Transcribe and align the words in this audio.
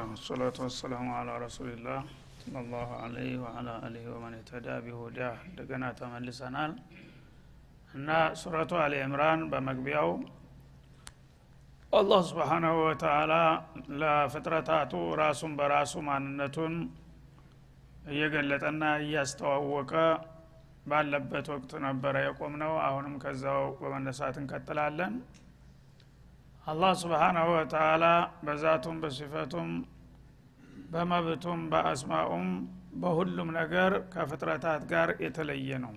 አልሐምዱሊላህ 0.00 0.18
ወሰላቱ 0.18 0.58
ወሰላሙ 0.64 1.06
አላ 1.14 1.30
ረሱሊላህ 1.42 1.98
ሰለላሁ 2.42 2.90
አለይህ 2.98 3.32
ወአላ 3.42 3.68
አሊህ 3.86 4.04
ወመን 4.12 4.34
የተዳ 4.38 4.66
ቢሁዳ 4.84 5.18
እንደገና 5.48 5.84
ተመልሰናል 5.98 6.72
እና 7.94 8.08
ሱረቱ 8.42 8.72
አሊ 8.84 8.94
ዕምራን 9.06 9.40
በመግቢያው 9.50 10.10
አላህ 11.92 12.20
ስብሓናሁ 12.30 12.76
ወተአላ 12.86 13.34
ለፍጥረታቱ 14.02 14.92
ራሱን 15.22 15.52
በራሱ 15.60 15.92
ማንነቱን 16.08 16.76
እየገለጠና 18.12 18.82
እያስተዋወቀ 19.04 19.92
ባለበት 20.86 21.48
ወቅት 21.54 21.74
ነበረ 21.86 22.16
የቆም 22.26 22.56
ነው 22.62 22.74
አሁንም 22.86 23.16
ከዛው 23.24 23.64
በመነሳት 23.82 24.38
እንቀጥላለን 24.42 25.14
አላህ 26.70 26.92
ስብሓናሁ 27.00 27.46
ወተአላ 27.54 28.04
በዛቱም 28.44 28.96
በሲፈቱም 29.02 29.70
በመብቱም 30.92 31.60
በአስማኡም 31.72 32.46
በሁሉም 33.02 33.48
ነገር 33.56 33.92
ከፍጥረታት 34.12 34.82
ጋር 34.90 35.08
የተለየ 35.24 35.78
ነው። 35.84 35.92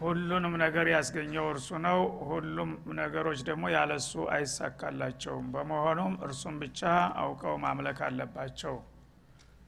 ሁሉንም 0.00 0.54
ነገር 0.62 0.86
ያስገኘው 0.94 1.46
እርሱ 1.52 1.68
ነው። 1.86 2.00
ሁሉም 2.30 2.70
ነገሮች 2.98 3.40
ደግሞ 3.48 3.64
ያለሱ 3.76 4.12
አይሳካላቸውም። 4.34 5.46
በመሆኑም 5.54 6.14
እርሱም 6.26 6.56
ብቻ 6.62 6.80
አውቀው 7.22 7.56
ማምለክ 7.64 8.00
አለባቸው። 8.08 8.76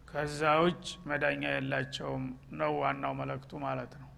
ከዛ 0.08 0.42
ውጭ 0.64 0.84
መዳኛ 1.08 1.42
የላቸውም 1.54 2.24
ነው 2.60 2.72
ዋናው 2.82 3.14
መለክቱ 3.20 3.52
ማለት 3.64 3.94
ነው። 4.02 4.10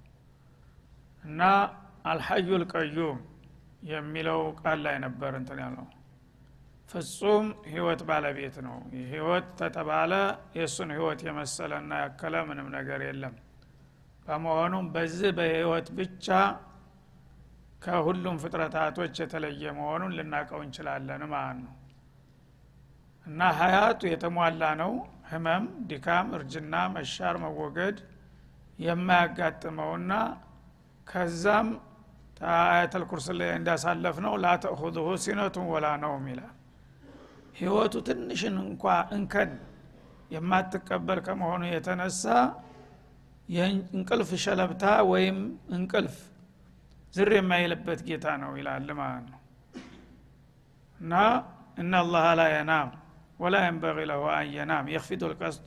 እና 1.24 1.40
አልሐዩ 2.10 2.48
ልቀዩም 2.62 3.18
የሚለው 3.82 4.40
ቃል 4.60 4.78
ላይ 4.86 4.96
ነበር 5.04 5.32
እንትን 5.38 5.58
ያለው። 5.64 5.86
ፍጹም 6.90 7.44
ህይወት 7.72 8.00
ባለቤት 8.08 8.56
ነው። 8.66 8.76
ህይወት 9.12 9.46
ተተባለ 9.58 10.12
የእሱን 10.56 10.90
ህይወት 10.96 11.20
የመሰለና 11.26 11.90
ያከለ 12.02 12.36
ምንም 12.48 12.68
ነገር 12.76 13.00
የለም። 13.08 13.34
በመሆኑም 14.26 14.86
በዚህ 14.94 15.30
በህይወት 15.38 15.88
ብቻ 15.98 16.26
ከሁሉም 17.82 18.36
ፍጥረታቶች 18.42 19.14
የተለየ 19.22 19.62
መሆኑን 19.78 20.14
ልናቀው 20.18 20.60
እንችላለን 20.64 21.22
ማለት 21.32 21.60
ነው። 21.62 21.74
እና 23.26 23.40
ሀያቱ 23.58 24.00
የተሟላ 24.10 24.62
ነው። 24.82 24.92
ህመም 25.30 25.64
ድካም 25.90 26.28
እርጅና 26.36 26.74
መሻር 26.94 27.36
መወገድ 27.42 27.98
የማያጋጥመውና 28.78 30.12
ከዛም 31.06 31.68
አያተል 32.40 33.04
ኩርስ 33.10 33.26
ላይ 33.38 33.50
እንዳሳለፍ 33.56 34.16
ነው 34.24 34.34
ላተእኹዙሁ 34.44 35.06
ሲነቱን 35.24 35.66
ወላ 35.72 35.86
ነውም 36.02 36.24
ይላል 36.30 36.54
ህይወቱ 37.58 37.94
ትንሽን 38.06 38.54
እንኳ 38.64 38.84
እንከን 39.16 39.50
የማትቀበል 40.30 41.18
ከመሆኑ 41.26 41.62
የተነሳ 41.70 42.24
የእንቅልፍ 43.48 44.30
ሸለብታ 44.44 44.84
ወይም 45.10 45.38
እንቅልፍ 45.76 46.16
ዝር 47.14 47.30
የማይልበት 47.36 48.00
ጌታ 48.08 48.26
ነው 48.42 48.50
ይላል 48.58 48.88
ማለት 49.00 49.24
ነው። 49.32 49.38
እና 51.00 51.14
እናላህ 51.82 52.26
ላ 52.38 52.44
የናም 52.52 52.88
ወላ 53.40 53.56
የንበቂ 53.64 53.98
ለሁ 54.10 54.22
አን 54.32 54.48
የናም 54.56 54.86
የክፊዱ 54.92 55.22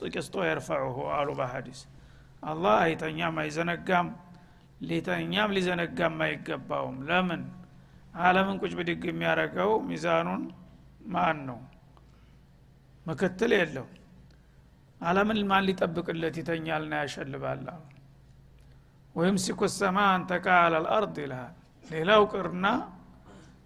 ልቅስጦ 0.05 0.35
የርፈዑሁ 0.47 0.97
አሉ 1.16 1.29
በሀዲስ 1.40 1.79
አላህ 2.44 2.75
አይተኛም 2.85 3.35
አይዘነጋም 3.44 4.07
ሊተኛም 4.83 5.53
ሊዘነጋም 5.55 6.17
አይገባውም። 6.25 6.97
ለምን? 7.09 7.41
አለምን 8.19 8.57
ቁጭ 8.61 8.73
ብድግ 8.79 9.03
የሚያደረገው 9.09 9.71
ሚዛኑን 9.88 10.41
ማን 11.07 11.38
ነው? 11.47 11.59
ምክትል 13.05 13.51
የለው 13.57 13.88
አለምን 15.01 15.39
ማን 15.49 15.63
ሊጠብቅለት 15.67 16.35
ይተኛልና 16.41 16.93
ያሸልባል? 17.01 17.63
ወይም 19.16 19.35
ሲኩሰማ 19.43 19.97
አንተካ 20.13 20.45
አለልአርድ 20.66 21.16
ይልሃል። 21.23 21.55
ሌላው 21.85 22.22
ቅርና 22.31 22.66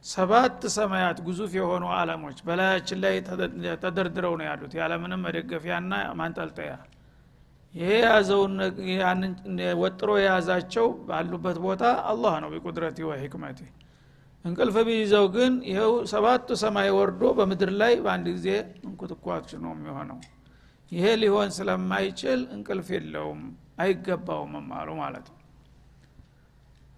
ሰባት 0.06 0.62
ሰማያት 0.76 1.18
ግዙፍ 1.28 1.52
የሆኑ 1.58 1.86
አለሞች 1.98 2.38
በላያችን 2.48 3.00
ላይ 3.04 3.16
ተደርድረው 3.84 4.34
ነው 4.40 4.46
ያሉት። 4.50 4.74
ያለምንም 4.80 5.24
መደገፊያና 5.26 5.92
ማንጠልጠያ 6.20 6.72
ይሄ 7.74 7.90
የያዘውን 7.98 8.54
ወጥሮ 9.82 10.12
የያዛቸው 10.20 10.88
ባሉበት 11.08 11.58
ቦታ 11.66 11.84
አላህ 12.12 12.34
ነው 12.44 12.50
ቢቁድረቲ 12.54 13.00
ወሂክመቲ 13.10 13.60
እንቅልፍ 14.46 14.76
ቢይዘው 14.88 15.26
ግን 15.36 15.54
ይኸው 15.70 15.94
ሰባቱ 16.12 16.56
ሰማይ 16.62 16.90
ወርዶ 16.98 17.22
በምድር 17.38 17.72
ላይ 17.82 17.94
በአንድ 18.04 18.28
ጊዜ 18.36 18.50
እንኩትኳች 18.84 19.50
ነው 19.64 19.72
የሚሆነው። 19.76 20.20
ይሄ 20.92 21.06
ሊሆን 21.22 21.50
ስለማይችል 21.58 22.42
እንቅልፍ 22.56 22.90
የለውም 22.96 23.42
አይገባውም 23.84 24.54
አሉ 24.78 24.90
ማለት 25.02 25.26
ነው። 25.28 25.36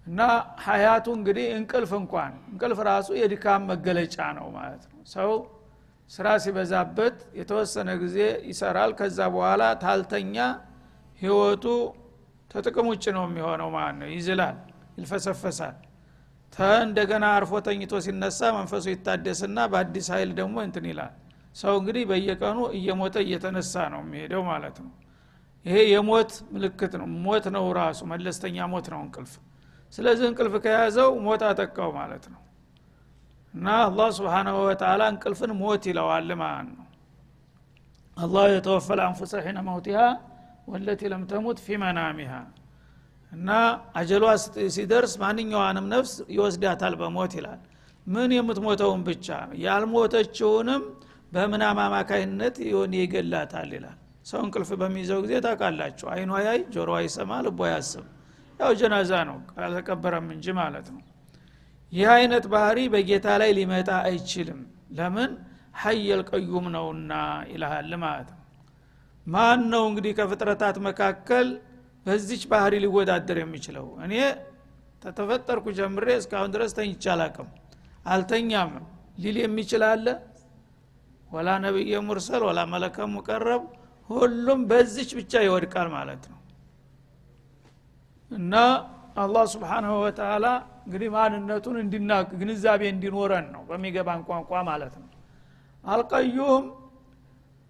እና 0.06 0.20
ሀያቱ 0.64 1.06
እንግዲህ 1.18 1.46
እንቅልፍ 1.56 1.90
እንኳን 1.98 2.32
እንቅልፍ 2.52 2.78
ራሱ 2.88 3.08
የድካም 3.18 3.66
መገለጫ 3.72 4.16
ነው 4.38 4.46
ማለት 4.56 4.84
ነው። 4.90 5.00
ሰው 5.14 5.32
ስራ 6.10 6.26
ሲበዛበት 6.42 7.16
የተወሰነ 7.38 7.90
ጊዜ 8.00 8.16
ይሰራል። 8.50 8.92
ከዛ 8.98 9.18
በኋላ 9.34 9.62
ታልተኛ 9.82 10.36
ህይወቱ 11.20 11.64
ተጥቅም 12.50 12.86
ውጭ 12.92 13.04
ነው 13.16 13.24
የሚሆነው 13.28 13.68
ማለት 13.74 13.96
ነው። 14.00 14.08
ይዝላል 14.14 14.56
ይልፈሰፈሳል። 14.96 15.76
እንደገና 16.84 17.24
አርፎ 17.36 17.52
ተኝቶ 17.66 17.92
ሲነሳ 18.06 18.40
መንፈሱ 18.56 18.84
ይታደስና 18.92 19.58
በአዲስ 19.72 20.06
ኃይል 20.14 20.30
ደግሞ 20.40 20.56
እንትን 20.66 20.86
ይላል። 20.90 21.12
ሰው 21.56 21.72
እንግዲህ 21.80 22.02
በየቀኑ 22.10 22.58
እየሞተ 22.78 23.16
እየተነሳ 23.24 23.74
ነው 23.94 24.00
የሚሄደው 24.04 24.42
ማለት 24.50 24.76
ነው። 24.84 24.90
ይሄ 25.66 25.76
የሞት 25.92 26.32
ምልክት 26.52 26.92
ነው። 27.00 27.08
ሞት 27.24 27.46
ነው 27.56 27.64
ራሱ 27.78 28.00
መለስተኛ 28.12 28.66
ሞት 28.72 28.86
ነው 28.94 29.00
እንቅልፍ። 29.06 29.32
ስለዚህ 29.92 30.26
እንቅልፍ 30.30 30.54
ከያዘው 30.64 31.10
ሞት 31.24 31.42
አጠቃው 31.48 31.90
ማለት 31.98 32.24
ነው 32.32 32.40
እና 33.54 33.68
አላህ 33.84 34.08
ስብሓናሁ 34.16 34.56
ወተላ 34.66 35.02
እንቅልፍን 35.12 35.52
ሞት 35.60 35.84
ይለዋል 35.90 36.30
ማለት 36.42 36.68
ነው። 36.70 36.86
አላህ 38.16 38.44
የተወፈለ 38.52 39.00
አንፉሰ 39.06 39.32
ሒነ 39.44 39.58
መውቲሃ 39.68 40.00
ወለቲ 40.70 41.00
ለም 41.12 41.22
ተሙት 41.30 41.58
ፊ 41.64 41.78
መናሚሃ። 41.82 42.32
እና 43.32 43.48
አጀሏ 43.98 44.24
ሲደርስ 44.76 45.12
ማንኛዋንም 45.22 45.86
ነፍስ 45.92 46.12
ይወስዳታል 46.36 46.94
በሞት 47.00 47.32
ይላል። 47.38 47.60
ምን 48.06 48.30
የምትሞተውን 48.36 49.02
ብቻ 49.08 49.26
ያልሞተችውንም 49.64 50.82
በምናም 51.34 51.78
አማካይነት 51.84 52.56
ይሆን 52.68 52.94
ይገላታል 52.98 53.70
ይላል። 53.76 53.96
ሰው 54.26 54.40
እንቅልፍ 54.44 54.70
በሚይዘው 54.80 55.20
ጊዜ 55.24 55.34
ታውቃላችሁ 55.44 56.06
አይኗ 56.14 56.32
ያይ 56.46 56.58
ጆሮ 56.74 56.90
ይሰማ 57.04 57.30
ልቦ 57.46 57.60
ያስብ። 57.72 58.06
ያው 58.60 58.72
ጀናዛ 58.80 59.12
ነው 59.28 59.36
አልተቀበረም 59.60 60.26
እንጂ 60.34 60.46
ማለት 60.58 60.88
ነው 60.94 61.00
ይህ 61.92 62.08
አይነት 62.14 62.44
ባህሪ 62.52 62.78
በጌታ 62.92 63.26
ላይ 63.40 63.50
ሊመጣ 63.58 63.90
አይችልም። 64.06 64.60
ለምን? 64.98 65.30
ሀየል 65.80 66.20
ቀዩም 66.30 66.66
ነውና 66.74 67.12
ይልሃል 67.50 67.92
ማለት 68.04 68.28
ነው። 68.32 68.38
ማን 69.26 69.60
ነው 69.72 69.82
እንግዲህ 69.90 70.12
ከፍጥረታት 70.18 70.76
መካከል 70.86 71.46
በዚች 72.06 72.42
ባህሪ 72.52 72.74
ሊወዳደር 72.84 73.38
የሚችለው? 73.42 73.86
እኔ 74.04 74.14
ተተፈጠርኩ 75.02 75.66
ጀምሬ 75.78 76.06
እስካሁን 76.20 76.50
ድረስ 76.54 76.72
ተኝቻ 76.78 77.04
አላቅም 77.14 77.48
አልተኛም። 78.06 78.72
ሊል 79.22 79.36
የሚችል 79.42 79.82
አለ? 79.88 80.06
ወላ 81.28 81.48
ነቢየ 81.64 81.94
ሙርሰል 82.06 82.42
ወላ 82.48 82.60
መለከ 82.72 83.06
ሙቀረብ 83.14 83.62
ሁሉም 84.10 84.60
በዚች 84.70 85.10
ብቻ 85.18 85.32
ይወድቃል 85.46 85.88
ማለት 85.96 86.22
ነው። 86.30 86.38
እና 88.30 88.54
አላህ 89.16 89.44
ስብሓናሁ 89.54 89.94
ወተላ 90.04 90.46
እንግዲህ 90.90 91.08
ማንነቱን 91.14 91.76
እንዲናቅ 91.80 92.26
ግንዛቤ 92.38 92.82
እንዲኖረን 92.92 93.44
ነው 93.52 93.62
በሚገባን 93.66 94.20
ቋንቋ 94.28 94.50
ማለት 94.68 94.94
ነው። 95.00 95.08
አልቀዩም 95.84 96.64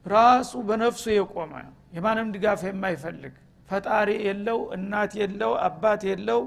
ራሱ 0.06 0.52
በነፍሱ 0.68 1.04
የቆመ 1.12 1.52
የማንም 1.96 2.28
ድጋፍ 2.34 2.60
የማይፈልግ 2.66 3.34
ፈጣሪ 3.68 4.10
የለው 4.26 4.60
እናት 4.76 5.12
የለው 5.20 5.52
አባት 5.66 6.02
የለው 6.10 6.40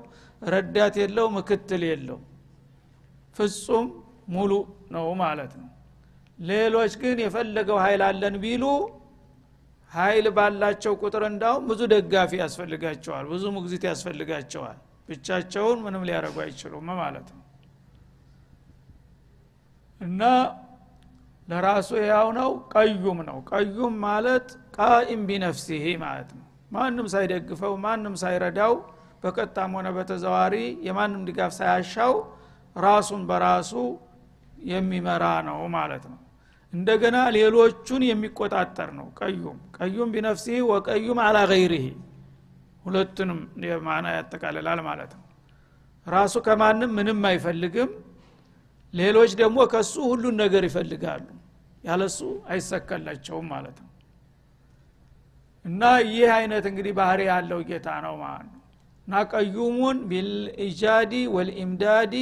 ረዳት 0.48 0.96
የለው 1.02 1.28
ምክትል 1.36 1.84
የለው። 1.90 2.18
ፍጹም 3.36 3.86
ሙሉ 4.34 4.52
ነው 4.96 5.06
ማለት 5.22 5.54
ነው። 5.62 5.70
ሌሎች 6.40 6.94
ግን 7.02 7.18
የፈለገው 7.24 7.78
ኃይል 7.84 8.04
አለን 8.08 8.38
ቢሉ 8.44 8.66
ኃይል 9.92 10.28
ባላቸው 10.38 10.94
ቁጥር 11.02 11.24
እንዳውም 11.30 11.66
ብዙ 11.72 11.82
ደጋፊ 11.94 12.32
ያስፈልጋቸዋል 12.42 13.26
ብዙ 13.34 13.44
ሙግዚት 13.58 13.84
ያስፈልጋቸዋል 13.90 14.80
ብቻቸውን 15.10 15.80
ምንም 15.86 16.04
ሊያደረጉ 16.08 16.38
አይችሉም 16.44 16.88
ማለት 17.00 17.28
ነው። 17.34 17.42
እና 20.02 20.22
ለራሱ 21.48 21.90
ያው 22.06 22.28
ነው 22.38 22.50
ቀዩም 22.74 23.20
ነው። 23.30 23.38
ቀዩም 23.52 23.96
ማለት 24.06 24.48
ቃኢም 24.78 25.22
ቢነፍሲህ 25.30 25.86
ማለት 26.04 26.30
ነው። 26.38 26.46
ማንም 26.72 27.08
ሳይደግፈው 27.14 27.74
ማንም 27.84 28.14
ሳይረዳው 28.22 28.74
በቀጣም 29.24 29.72
ሆነ 29.78 29.88
በተዘዋሪ 29.98 30.56
የማንም 30.88 31.22
ድጋፍ 31.28 31.52
ሳያሻው 31.58 32.14
ራሱን 32.76 33.22
በራሱ 33.30 33.72
የሚመራ 34.70 35.26
ነው 35.48 35.60
ማለት 35.76 36.04
ነው። 36.12 36.20
እንደገና 36.74 37.18
ሌሎቹን 37.36 38.04
የሚቆጣጠር 38.08 38.90
ነው። 39.00 39.08
ቀዩም 39.20 39.58
ቀዩም 39.78 40.10
ቢነፍሲህ 40.16 40.60
ወቀዩም 40.72 41.20
አላ 41.26 41.38
ገይሪህ 41.52 41.86
ሁለቱንም 42.86 43.40
ማና 43.86 44.06
ያጠቃልላል 44.16 44.80
ማለት 44.88 45.12
ነው። 45.18 45.26
ራሱ 46.08 46.36
ከማንም 46.46 46.92
ምንም 46.98 47.22
አይፈልግም። 47.30 47.92
ሌሎች 48.94 49.32
ደግሞ 49.42 49.60
ከሱ 49.72 49.94
ሁሉን 50.10 50.36
ነገር 50.44 50.64
ይፈልጋሉ። 50.68 51.26
ያለሱ 51.84 52.20
አይሰከላቸውም 52.48 53.48
ማለት 53.54 53.78
ነው። 53.84 53.90
እና 55.66 55.82
ይህ 56.08 56.30
አይነት 56.38 56.66
እንግዲህ 56.72 56.94
ባህሪ 57.00 57.22
ያለው 57.30 57.60
ጌታ 57.70 57.88
ነው 58.06 58.16
ማለት 58.24 58.50
ነው። 58.50 58.62
እና 59.08 59.22
ቀዩሙን 59.32 59.98
ቢልኢጃዲ 60.10 61.14
ወልኢምዳዲ 61.36 62.14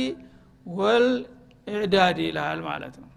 ወልኢዕዳዲ 0.66 2.20
ይልሃል 2.28 2.60
ማለት 2.70 2.96
ነው። 3.02 3.10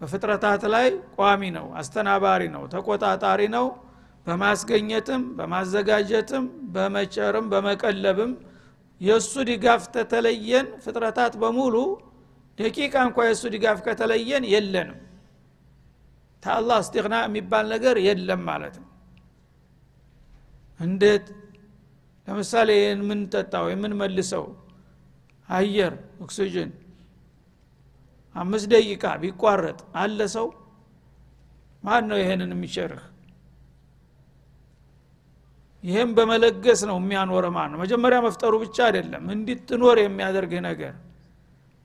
በፍጥረታት 0.00 0.62
ላይ 0.74 0.86
ቋሚ 1.16 1.42
ነው 1.56 1.66
አስተናባሪ 1.76 2.42
ነው 2.54 2.62
ተቆጣጣሪ 2.74 3.40
ነው 3.56 3.66
በማስገኘትም 4.26 5.22
በማዘጋጀትም 5.38 6.44
በመጨርም 6.74 7.46
በመቀለብም 7.52 8.32
የእሱ 9.00 9.32
ድጋፍ 9.48 9.82
ተተለየን። 9.94 10.66
ፍጥረታት 10.84 11.34
በሙሉ 11.42 11.76
ደቂቃ 12.58 12.94
እንኳ 13.06 13.18
የእሱ 13.26 13.44
ድጋፍ 13.54 13.78
ከተለየን 13.86 14.44
የለንም። 14.52 14.98
ተአላህ 16.42 16.78
እስትግና 16.84 17.14
የሚባል 17.24 17.64
ነገር 17.72 17.96
የለም 18.06 18.42
ማለት 18.50 18.74
ነው። 18.82 18.86
እንዴት? 20.80 21.26
ለምሳሌ 22.28 22.70
የምንጠጣው 22.80 23.64
የምንመልሰው 23.70 24.44
አየር 25.48 25.94
ኦክሲጅን 26.24 26.70
አምስት 28.34 28.66
ደቂቃ 28.72 29.04
ቢቋረጥ 29.22 29.78
አለ 29.96 30.20
ሰው? 30.34 30.46
ማን 31.84 32.04
ነው 32.10 32.18
ይሄንን 32.22 32.52
የሚቸርህ 32.54 33.04
ይህም 35.84 36.10
በመለገስ 36.16 36.80
ነው 36.88 36.96
የሚያኖረ 37.00 37.46
ማን 37.54 37.68
ነው? 37.72 37.78
መጀመሪያ 37.82 38.18
መፍጠሩ 38.26 38.52
ብቻ 38.64 38.76
አይደለም 38.88 39.24
እንድትኖር 39.34 39.98
የሚያደርግህ 40.02 40.60
ነገር። 40.68 40.94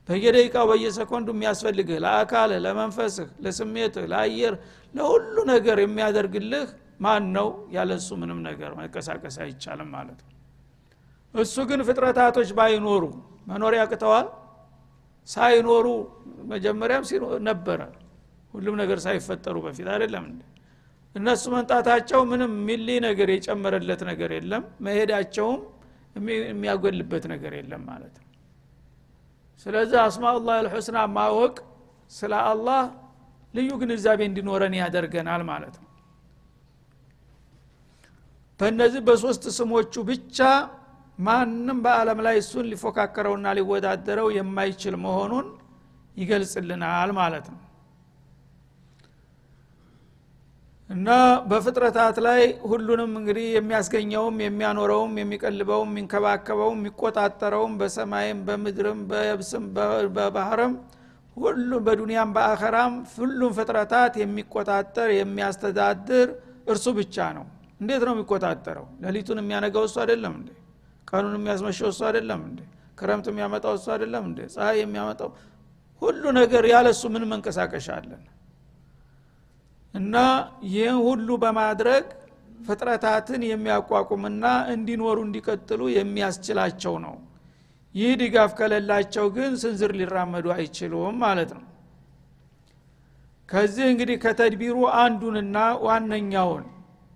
በየደቂቃው 0.10 0.66
በየሰኮንዱ 0.72 1.28
የሚያስፈልግህ 1.36 1.98
ለአካልህ 2.04 2.60
ለመንፈስህ 2.66 3.30
ለስሜትህ 3.44 4.06
ለአየር 4.12 4.56
ለሁሉ 4.94 5.36
ነገር 5.54 5.78
የሚያደርግልህ 5.84 6.66
ማን 7.00 7.24
ነው? 7.38 7.48
ያለሱ 7.72 8.08
ምንም 8.22 8.40
ነገር 8.50 8.72
መንቀሳቀስ 8.80 9.38
አይቻልም 9.44 9.90
ማለት 9.96 10.20
ነው። 10.24 10.32
እሱ 11.34 11.56
ግን 11.70 11.80
ፍጥረታቶች 11.88 12.50
ባይኖሩ 12.58 13.04
መኖር 13.48 13.74
ያቅተዋል? 13.80 14.28
ሳይኖሩ 15.28 15.86
መጀመሪያም 16.52 17.04
ነበረ። 17.48 17.80
ሁሉም 18.54 18.76
ነገር 18.82 18.98
ሳይፈጠሩ 19.06 19.56
በፊት 19.66 19.88
አይደለም 19.94 20.24
እንደ 20.30 20.42
እነሱ 21.16 21.44
መምጣታቸው 21.54 22.20
ምንም 22.30 22.52
ሚሊ 22.68 22.88
ነገር 23.06 23.30
የጨመረለት 23.34 24.02
ነገር 24.10 24.32
የለም። 24.38 24.64
መሄዳቸውም 24.86 25.62
የሚያጎልበት 26.50 27.24
ነገር 27.34 27.54
የለም 27.60 27.82
ማለት 27.90 28.16
ነው። 28.16 28.28
ስለዚህ 29.66 29.98
አስማኡላህ 30.04 30.56
አልሑስና 30.62 31.00
ማወቅ 31.16 31.56
ስለ 32.12 32.34
አላህ 32.50 32.82
ልዩ 33.54 33.70
ግንዛቤ 33.82 34.22
እንዲኖረን 34.30 34.74
ያደርገናል 34.80 35.44
ማለት 35.50 35.76
ነው። 35.78 35.90
በእነዚህ 38.60 39.02
በሶስት 39.08 39.44
ስሞቹ 39.58 39.94
ብቻ 40.10 40.40
ማንም 41.20 41.78
በአለም 41.86 42.20
ላይ 42.26 42.36
እሱን 42.42 42.66
ሊፎካከረውና 42.72 43.48
ሊወዳደረው 43.58 44.28
የማይችል 44.38 44.96
መሆኑን 45.06 45.48
ይገልጽልናል 46.18 47.10
ማለት 47.20 47.46
ነው 47.54 47.60
እና 50.90 51.10
በፍጥረታት 51.50 52.18
ላይ 52.26 52.42
ሁሉንም 52.72 53.12
እንግዲህ 53.20 53.46
የሚያስገኘውም 53.54 54.36
የሚያኖረውም 54.44 55.14
የሚቀልበውም 55.22 55.90
የሚንከባከበውም 55.92 56.78
የሚቆጣጠረውም 56.80 57.74
በሰማይም 57.80 58.40
በምድርም 58.48 59.00
በየብስም 59.10 59.64
በባህርም 60.18 60.74
ሁሉም 61.38 61.82
በዱንያም 61.88 62.30
በአኸራም 62.36 62.94
ሁሉም 63.16 63.52
ፍጥረታት 63.58 64.14
የሚቆጣጠር 64.22 65.10
የሚያስተዳድር 65.18 66.28
እርሱ 66.68 66.86
ብቻ 67.00 67.26
ነው። 67.38 67.46
እንዴት 67.82 68.04
ነው 68.08 68.14
የሚቆጣጠረው? 68.16 68.86
ሌሊቱን 69.04 69.40
የሚያነገው 69.42 69.84
እሱ 69.90 69.98
አይደለም 70.04 70.34
እንዴ? 70.40 70.50
ቀኑን 71.08 71.36
የሚያስመሸው 71.40 71.90
እሱ 71.94 72.02
አይደለም 72.10 72.42
እንዴ? 72.50 72.60
ክረምት 73.00 73.26
የሚያመጣው 73.32 73.74
እሱ 73.80 73.88
አይደለም 73.96 74.24
እንዴ? 74.30 74.40
ፀሐይ 74.54 74.78
የሚያመጣው 74.84 75.30
ሁሉ 76.02 76.24
ነገር 76.40 76.64
ያለሱ 76.74 77.04
ምን 77.14 77.24
መንቀሳቀሻ 77.34 77.88
አለን 77.98 78.24
እና 79.96 80.16
ይህን 80.70 81.00
ሁሉ 81.06 81.28
በማድረግ 81.44 82.06
ፍጥረታትን 82.66 83.42
የሚያቋቁምና 83.48 84.44
እንዲኖሩ 84.74 85.18
እንዲቀጥሉ 85.26 85.82
የሚያስችላቸው 85.96 86.96
ነው። 87.06 87.16
ይህ 87.96 88.14
ድጋፍ 88.22 88.52
ከሌላቸው 88.60 89.26
ግን 89.36 89.52
ስንዝር 89.62 89.92
ሊራመዱ 90.00 90.46
አይችሉም 90.56 91.18
ማለት 91.24 91.52
ነው። 91.58 91.64
ከዚህ 93.50 93.86
እንግዲህ 93.92 94.18
ከተድቢሩ 94.24 94.78
አንዱንና 95.02 95.58
ዋነኛውን 95.86 96.64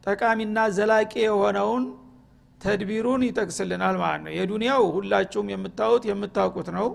ጠቃሚና 0.04 0.60
ዘላቂ 0.76 1.14
የሆነውን 1.24 1.84
ተድቢሩን 2.62 3.22
ይጠቅስልናል 3.28 3.96
ማለት 4.02 4.22
ነው። 4.26 4.34
የዱንያው 4.38 4.84
ሁላችሁም 4.96 5.48
የምታዩት 5.54 6.04
የምታውቁት 6.10 6.70
ነው። 6.78 6.88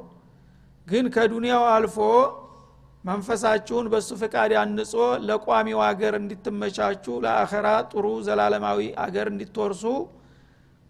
ግን 0.86 1.04
ከዱንያው 1.14 1.62
አልፎ 1.74 1.98
መንፈሳችሁን 3.04 3.86
በሱ 3.92 4.10
ፍቃድ 4.20 4.52
አንጾ 4.60 4.92
ለቋሚው 5.28 5.80
አገር 5.88 6.14
እንድትመቻቹ 6.20 7.04
ለአኸራ 7.24 7.66
ጥሩ 7.90 8.06
ዘላለማዊ 8.26 8.78
አገር 9.04 9.28
እንድትወርሱ 9.32 9.82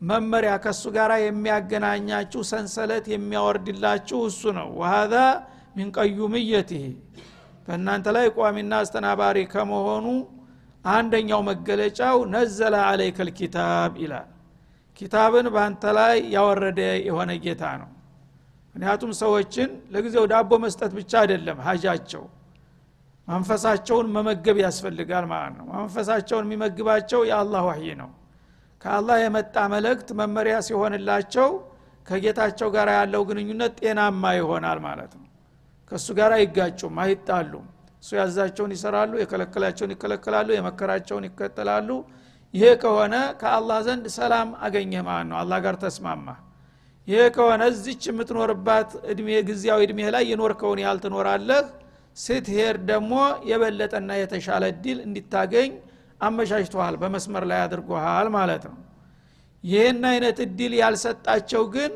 መመሪያ 0.00 0.52
ከእሱ 0.64 0.84
ጋር 0.96 1.10
የሚያገናኛችሁ 1.22 2.42
ሰንሰለት 2.50 3.06
የሚያወርድላችሁ 3.12 4.20
እሱ 4.30 4.42
ነው። 4.58 4.68
ወሀዛ 4.80 5.14
ሚን 5.76 5.88
ቀዩምየትህ 5.96 6.84
በእናንተ 7.66 8.06
ላይ 8.16 8.26
ቋሚና 8.36 8.72
አስተናባሪ 8.82 9.38
ከመሆኑ 9.52 10.06
አንደኛው 10.84 11.40
መገለጫው 11.48 12.16
ነዘለ 12.32 12.74
አለይከ 12.88 13.18
ልኪታብ 13.28 13.92
ይላል። 14.02 14.28
ኪታብን 14.98 15.46
በአንተ 15.54 15.84
ላይ 15.98 16.16
ያወረደ 16.34 16.80
የሆነ 17.06 17.30
ጌታ 17.44 17.62
ነው 17.80 17.88
ምክንያቱም 18.74 19.10
ሰዎችን 19.18 19.70
ለጊዜው 19.92 20.24
ዳቦ 20.30 20.52
መስጠት 20.62 20.92
ብቻ 20.98 21.12
አይደለም 21.20 21.58
ሀጃቸው 21.66 22.22
መንፈሳቸውን 23.28 24.06
መመገብ 24.14 24.56
ያስፈልጋል 24.64 25.24
ማለት 25.30 25.54
ነው። 25.58 25.66
መንፈሳቸውን 25.74 26.46
የሚመግባቸው 26.46 27.20
የአላህ 27.28 27.62
ዋህይ 27.68 27.88
ነው። 28.00 28.10
ከአላህ 28.82 29.16
የመጣ 29.22 29.56
መልእክት 29.74 30.08
መመሪያ 30.20 30.56
ሲሆንላቸው 30.66 31.48
ከጌታቸው 32.06 32.68
ጋር 32.74 32.88
ያለው 32.96 33.22
ግንኙነት 33.28 33.74
ጤናማ 33.80 34.32
ይሆናል 34.38 34.78
ማለት 34.86 35.12
ነው። 35.14 35.28
ከእሱ 35.92 36.08
ጋር 36.18 36.32
አይጋጩም 36.38 36.98
አይጣሉም። 37.04 37.66
እሱ 38.02 38.10
ያዛቸውን 38.20 38.72
ይሰራሉ 38.76 39.12
የከለከላቸውን 39.20 39.92
ይከለከላሉ 39.94 40.48
የመከራቸውን 40.54 41.24
ይከተላሉ። 41.28 41.88
ይሄ 42.54 42.64
ከሆነ 42.82 43.14
ከአላህ 43.40 43.78
ዘንድ 43.86 44.06
ሰላም 44.16 44.50
አገኘህ 44.66 45.02
ማለት 45.08 45.26
ነው። 45.30 45.38
አላህ 45.40 45.58
ጋር 45.64 45.76
ተስማማ 45.82 46.26
ይሄ 47.08 47.22
ከሆነ 47.34 47.62
እዚች 47.72 48.02
የምትኖርባት 48.08 48.90
እድሜ 49.12 49.28
ጊዜያዊ 49.48 49.80
እድሜ 49.86 50.00
ላይ 50.14 50.24
የኖርከውን 50.30 50.80
ያህል 50.84 50.98
ትኖራለህ። 51.04 51.64
ስትሄድ 52.16 52.76
ደግሞ 52.90 53.12
የበለጠና 53.50 54.10
የተሻለ 54.20 54.64
እድል 54.72 54.98
እንዲታገኝ 55.06 55.70
አመቻችተዋል 56.20 56.94
በመስመር 57.02 57.44
ላይ 57.50 57.60
አድርጎሃል 57.64 58.28
ማለት 58.36 58.64
ነው። 58.68 58.76
ይህን 59.64 60.02
አይነት 60.10 60.38
እድል 60.44 60.72
ያልሰጣቸው 60.80 61.62
ግን 61.74 61.92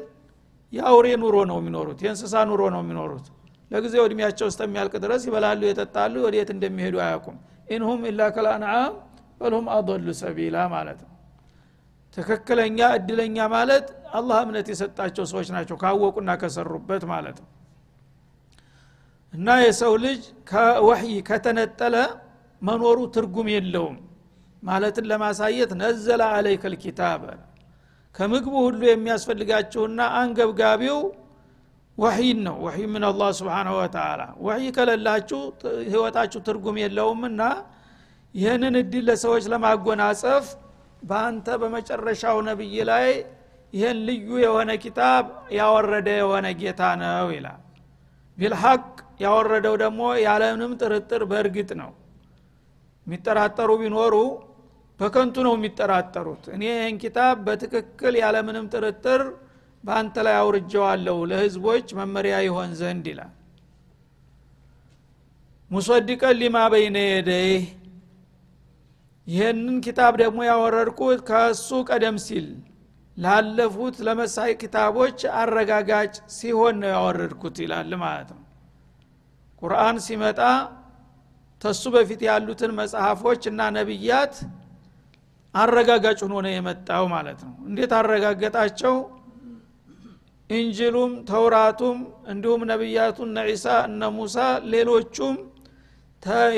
የአውሬ 0.73 1.07
ኑሮ 1.23 1.37
ነው 1.51 1.59
የሚኖሩት 1.61 1.99
የእንስሳ 2.05 2.35
ኑሮ 2.51 2.63
ነው 2.75 2.81
የሚኖሩት። 2.85 3.27
ለጊዜው 3.71 4.05
እድሜያቸው 4.09 4.47
እስከሚያልቅ 4.51 4.95
ድረስ 5.05 5.23
ይበላሉ 5.29 5.61
የጠጣሉ 5.67 6.15
ወዴት 6.27 6.51
እንደሚሄዱ 6.55 6.97
አያውቁም። 7.05 7.37
ኢንሁም 7.69 8.03
ኢላ 8.11 8.21
ከልአንዓም 8.35 8.93
በልሁም 9.41 9.67
አضሉ 9.75 10.09
ሰቢላ 10.21 10.57
ማለት 10.75 11.01
ነው። 11.05 11.13
ትክክለኛ 12.17 12.79
እድለኛ 12.97 13.39
ማለት 13.55 13.87
አላህ 14.13 14.39
እምነት 14.45 14.67
የሰጣቸው 14.73 15.25
ሰዎች 15.31 15.49
ናቸው 15.55 15.77
ካወቁና 15.83 16.31
ከሰሩበት 16.41 17.03
ማለት 17.13 17.37
ነው። 17.43 17.49
እና 19.33 19.57
የሰው 19.63 19.95
ልጅ 20.05 20.21
ከወህይ 20.51 21.15
ከተነጠለ 21.29 21.97
መኖሩ 22.63 22.99
ትርጉም 23.15 23.49
የለውም። 23.55 23.97
ማለትን 24.63 25.05
ለማሳየት 25.11 25.71
ነዘለ 25.81 26.23
አለይከ 26.31 26.65
ልኪታብ 26.73 27.23
ከምግቡ 28.15 28.55
ሁሉ 28.67 28.81
የሚያስፈልጋችሁና 28.89 30.01
አንገብጋቢው 30.21 30.99
ወሒን 31.99 32.39
ነው። 32.47 32.57
ወሒ 32.65 32.79
ምን 32.93 33.05
አላህ 33.09 33.31
ስብሓንሁ 33.39 33.75
ወተላ 33.81 34.23
ወሒ 34.47 34.65
ከሌላችሁ 34.77 35.41
ህይወታችሁ 35.87 36.41
ትርጉም 36.49 36.77
የለውምና 36.83 37.43
ይህንን 38.35 38.75
እድል 38.81 39.05
ለሰዎች 39.09 39.45
ለማጎናጸፍ 39.53 40.47
በአንተ 41.03 41.49
በመጨረሻው 41.63 42.37
ነቢይ 42.49 42.77
ላይ 42.91 43.09
ይህን 43.73 43.99
ልዩ 44.09 44.29
የሆነ 44.43 44.71
ኪታብ 44.85 45.25
ያወረደ 45.59 46.09
የሆነ 46.21 46.47
ጌታ 46.61 46.83
ነው 47.01 47.29
ይላል። 47.35 47.61
ቢልሐቅ 48.39 48.83
ያወረደው 49.21 49.75
ደግሞ 49.83 50.01
ያለምንም 50.25 50.73
ጥርጥር 50.81 51.23
በእርግጥ 51.31 51.71
ነው። 51.81 51.91
የሚጠራጠሩ 53.07 53.71
ቢኖሩ 53.83 54.15
በከንቱ 55.01 55.37
ነው 55.47 55.55
የሚጠራጠሩት። 55.57 56.45
እኔ 56.55 56.63
ይህን 56.71 56.97
ኪታብ 57.03 57.37
በትክክል 57.47 58.15
ያለምንም 58.23 58.67
ጥርጥር 58.73 59.23
በአንተ 59.85 60.17
ላይ 60.27 60.37
አውርጀዋለሁ 60.41 61.19
ለህዝቦች 61.31 61.89
መመሪያ 61.99 62.37
ይሆን 62.47 62.71
ዘንድ 62.81 63.05
ይላል። 63.13 63.33
ሙሰዲቀን 65.71 66.37
ሊማ 66.41 66.59
በይነ 66.73 66.99
የደይህ 67.07 67.65
ይህንን 69.27 69.77
ኪታብ 69.87 70.13
ደግሞ 70.23 70.39
ያወረድኩት 70.49 71.21
ከእሱ 71.29 71.69
ቀደም 71.89 72.17
ሲል 72.27 72.47
ላለፉት 73.19 73.97
ለመሳይ 74.07 74.51
ኪታቦች 74.61 75.19
አረጋጋጭ 75.39 76.15
ሲሆን 76.35 76.77
ነው 76.83 76.91
ያወረድኩት 76.95 77.57
ይላል 77.65 77.91
ማለት 78.03 78.29
ነው። 78.35 78.43
ቁርአን 79.63 79.97
ሲመጣ 80.07 80.41
ተሱ 81.63 81.83
በፊት 81.95 82.21
ያሉትን 82.29 82.73
መጽሐፎች 82.81 83.43
እና 83.51 83.61
ነቢያት 83.79 84.35
አረጋጋጭ 85.55 86.19
ሆኖ 86.25 86.35
ነው 86.45 86.53
የመጣው 86.55 87.05
ማለት 87.15 87.41
ነው። 87.47 87.55
እንዴት 87.69 87.93
አረጋገጣቸው? 87.99 88.95
እንጅሉም 90.51 91.13
ተውራቱም 91.29 91.99
እንዲሁም 92.33 92.63
ነቢያቱ 92.71 93.19
እነ 93.27 93.39
ዒሳ 93.49 93.67
እነ 93.89 94.03
ሙሳ 94.15 94.37
ሌሎቹም 94.73 95.37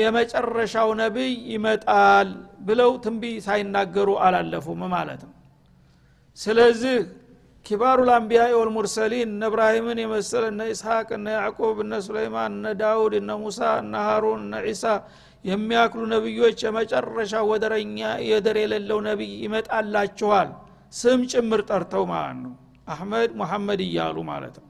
የመጨረሻው 0.01 0.89
ነቢይ 1.01 1.33
ይመጣል 1.51 2.29
ብለው 2.67 2.91
ትንቢይ 3.03 3.35
ሳይናገሩ 3.45 4.09
አላለፉም 4.25 4.81
ማለት 4.93 5.21
ነው 5.25 5.33
ስለዚህ 6.37 6.95
ኪባሩ 7.65 7.99
ልአንቢያ 8.07 8.43
ወልሙርሰሊን 8.59 9.29
እነ 9.29 9.41
እብራሂምን 9.49 9.99
የመሰለ 10.03 10.43
እነ 10.51 10.61
ኢስሐቅ 10.71 11.07
እነ 11.17 11.27
ያዕቆብ 11.35 11.77
እነ 11.83 11.93
ሱለይማን 12.05 12.53
እነ 12.57 12.71
ዳውድ 12.79 13.13
እነ 13.19 13.31
ሙሳ 13.41 13.59
እነ 13.81 13.93
ሃሩን 14.07 14.41
እነ 14.45 14.61
ዒሳ 14.65 14.83
የሚያክሉ 15.45 16.01
ነቢዮች 16.13 16.59
የመጨረሻ 16.65 17.33
ወደረኛ 17.49 17.99
የደር 18.29 18.57
የሌለው 18.63 18.99
ነቢይ 19.07 19.31
ይመጣላችኋል። 19.45 20.49
ስም 20.93 21.21
ጭምር 21.31 21.61
ጠርተው 21.69 22.03
ማለት 22.11 22.39
ነው። 22.43 22.53
አህመድ 22.87 23.31
ሙሐመድ 23.39 23.81
እያሉ 23.87 24.17
ማለት 24.31 24.55
ነው። 24.61 24.67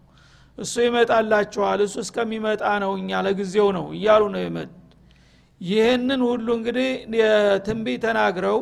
እሱ 0.58 0.74
ይመጣላችኋል 0.86 1.80
እሱ 1.86 1.96
እስከሚመጣ 2.04 2.64
ነው 2.84 2.92
እኛ 3.00 3.20
ለጊዜው 3.28 3.68
ነው 3.78 3.86
እያሉ 3.96 4.24
ነው 4.34 4.42
የመጥ 4.44 4.70
ይህንን 5.62 6.22
ሁሉ 6.30 6.48
እንግዲህ 6.58 6.90
ትንቢት 7.66 7.98
ተናግረው 8.06 8.60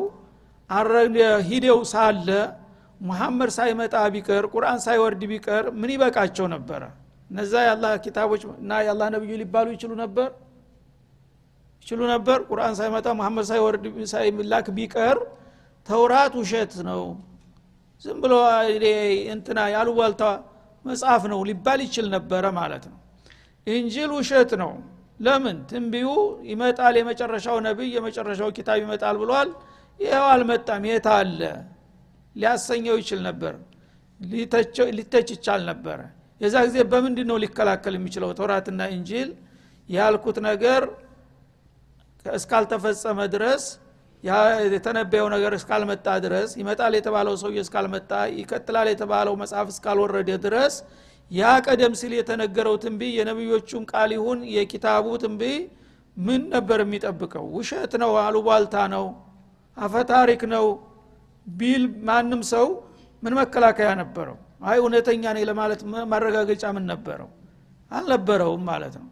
ሂደው 1.48 1.78
ሳለ 1.92 2.28
ሙሐመድ 3.00 3.50
ሳይመጣ 3.56 3.94
ቢቀር 4.14 4.44
ቁርአን 4.52 4.80
ሳይወርድ 4.86 5.22
ቢቀር 5.30 5.64
ምን 5.80 5.90
ይበቃቸው 5.94 6.46
ነበረ 6.54 6.82
እነዛ 7.30 7.52
የአላህ 7.64 7.90
ኪታቦች 8.04 8.42
እና 8.54 8.70
የአላህ 8.86 9.08
ነብዩ 9.14 9.30
ሊባሉ 9.40 9.66
ይችሉ 9.74 9.92
ነበር? 10.02 10.28
ይችሉ 11.82 12.00
ነበር? 12.14 12.38
ቁርአን 12.50 12.74
ሳይመጣ 12.78 13.06
ሙሐመድ 13.18 13.46
ሳይወርድ 13.50 13.84
ሳይላክ 14.12 14.66
ቢቀር 14.78 15.18
ተውራት 15.88 16.32
ውሸት 16.40 16.72
ነው። 16.88 17.02
ዝም 18.04 18.18
ብሎ 18.22 18.34
እንትና 19.34 19.58
ያሉባልታ 19.74 20.22
መጽሐፍ 20.84 21.22
ነው 21.32 21.40
ሊባል 21.48 21.80
ይችል 21.86 22.06
ነበረ 22.16 22.44
ማለት 22.58 22.84
ነው። 22.90 22.98
እንጂል 23.66 24.10
ውሸት 24.18 24.50
ነው። 24.62 24.72
ለምን? 25.20 25.56
ትንቢዩ 25.70 26.08
ይመጣል 26.50 26.94
የመጨረሻው 27.00 27.56
ነቢይ 27.66 27.90
የመጨረሻው 27.96 28.50
ኪታብ 28.56 28.78
ይመጣል 28.84 29.16
ብሏል። 29.22 29.50
ይኸው 30.00 30.26
አልመጣም። 30.32 30.82
የት 30.90 31.06
አለ 31.14 31.40
ሊያሰኘው 32.36 32.96
ይችል 33.02 33.20
ነበር። 33.28 33.54
ሊተች 34.94 35.28
ይቻል 35.34 35.62
ነበረ 35.70 35.98
የዛ 36.40 36.56
ጊዜ 36.66 36.76
በምንድን 36.92 37.26
ነው 37.30 37.36
ሊከላከል 37.42 37.94
የሚችለው? 37.96 38.30
ተውራትና 38.38 38.80
እንጂል 38.94 39.30
ያልኩት 39.88 40.36
ነገር 40.48 40.82
እስካልተፈጸመ 42.26 43.18
ድረስ 43.34 43.64
የተነበየው 44.66 45.26
ነገር 45.34 45.52
እስካልመጣ 45.58 46.06
ድረስ 46.24 46.50
ይመጣል 46.60 46.92
የተባለው 46.98 47.34
ሰውዬ 47.42 47.58
እስካልመጣ 47.64 48.10
ይቀጥላል 48.38 48.88
የተባለው 48.92 49.34
መጽሐፍ 49.42 49.68
እስካልወረደ 49.74 50.30
ድረስ 50.44 50.74
ያ 51.30 51.50
ቀደም 51.66 51.92
ሲል 52.00 52.12
የተነገረው 52.18 52.76
ትንቢይ 52.84 53.12
የነቢዮቹም 53.18 53.82
ቃል 53.92 54.10
ይሁን 54.16 54.38
የኪታቡ 54.54 55.06
ትንቢይ 55.22 55.56
ምን 56.16 56.40
ነበር 56.54 56.78
የሚጠብቀው? 56.84 57.44
ውሸት 57.56 57.92
ነው 58.02 58.12
አሉባልታ 58.24 58.76
ነው 58.94 59.04
አፈታሪክ 59.76 60.42
ነው 60.54 60.64
ቢል 61.46 61.84
ማንም 62.08 62.42
ሰው 62.52 62.66
ምን 63.22 63.32
መከላከያ 63.38 63.88
ነበረው? 64.00 64.36
አይ 64.62 64.76
እውነተኛ 64.82 65.24
ነኝ 65.36 65.44
ለማለት 65.50 65.80
ማረጋገጫ 66.12 66.64
ምን 66.76 66.84
ነበረው? 66.92 67.28
አልነበረውም 67.90 68.62
ማለት 68.70 68.94
ነው። 69.00 69.08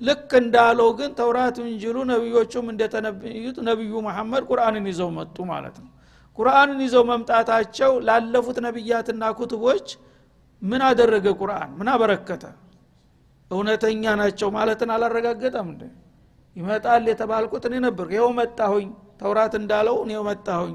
ልክ 0.00 0.30
እንዳለው 0.40 0.88
ግን 0.98 1.10
ተውራት 1.18 1.56
እንጅሉ 1.62 1.96
ነቢዮቹም 2.10 2.66
እንደተነብዩት 2.72 3.56
ነቢዩ 3.68 3.92
መሐመድ 4.06 4.42
ቁርአንን 4.50 4.84
ይዘው 4.90 5.10
መጡ 5.18 5.36
ማለት 5.52 5.76
ነው። 5.82 5.90
ቁርአንን 6.38 6.78
ይዘው 6.84 7.04
መምጣታቸው 7.10 7.92
ላለፉት 8.08 8.58
ነቢያትና 8.66 9.22
ኩትቦች 9.38 9.86
ምን 10.62 10.82
አደረገ 10.88 11.26
ቁርአን? 11.40 11.70
ምን 11.78 11.88
አበረከተ? 11.92 12.44
እውነተኛ 13.50 14.04
ናቸው 14.20 14.48
ማለትን 14.56 14.90
አላረጋገጠም 14.94 15.68
እንደ 15.72 15.82
ይመጣል 16.56 17.04
የተባልኩት 17.10 17.64
እኔ 17.68 17.74
ነበር 17.86 18.06
ይኸው 18.14 18.30
መጣሁኝ። 18.38 18.88
ተውራት 19.20 19.54
እንዳለው 19.60 19.96
እኔው 20.04 20.22
መጣሁኝ 20.28 20.74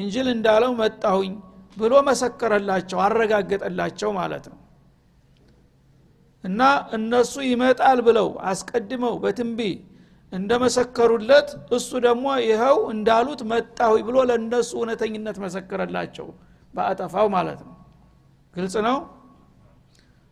እንጅል 0.00 0.28
እንዳለው 0.34 0.72
መጣሁኝ 0.80 1.32
ብሎ 1.76 1.94
መሰከረላቸው 2.08 2.98
አረጋገጠላቸው 3.04 4.10
ማለት 4.18 4.44
ነው። 4.52 4.58
እና 6.44 6.60
እነሱ 6.96 7.34
ይመጣል 7.48 7.98
ብለው 8.06 8.28
አስቀድመው 8.50 9.14
በትንቢ 9.22 9.60
እንደመሰከሩለት 10.32 11.48
እሱ 11.76 11.90
ደግሞ 12.06 12.26
ይኸው 12.44 12.76
እንዳሉት 12.92 13.40
መጣሁ 13.52 13.92
ብሎ 14.08 14.16
ለእነሱ 14.30 14.70
እውነተኝነት 14.78 15.38
መሰከረላቸው 15.44 16.26
በአጠፋው 16.74 17.28
ማለት 17.36 17.60
ነው። 17.66 17.74
ግልጽ 18.54 18.74
ነው? 18.86 18.98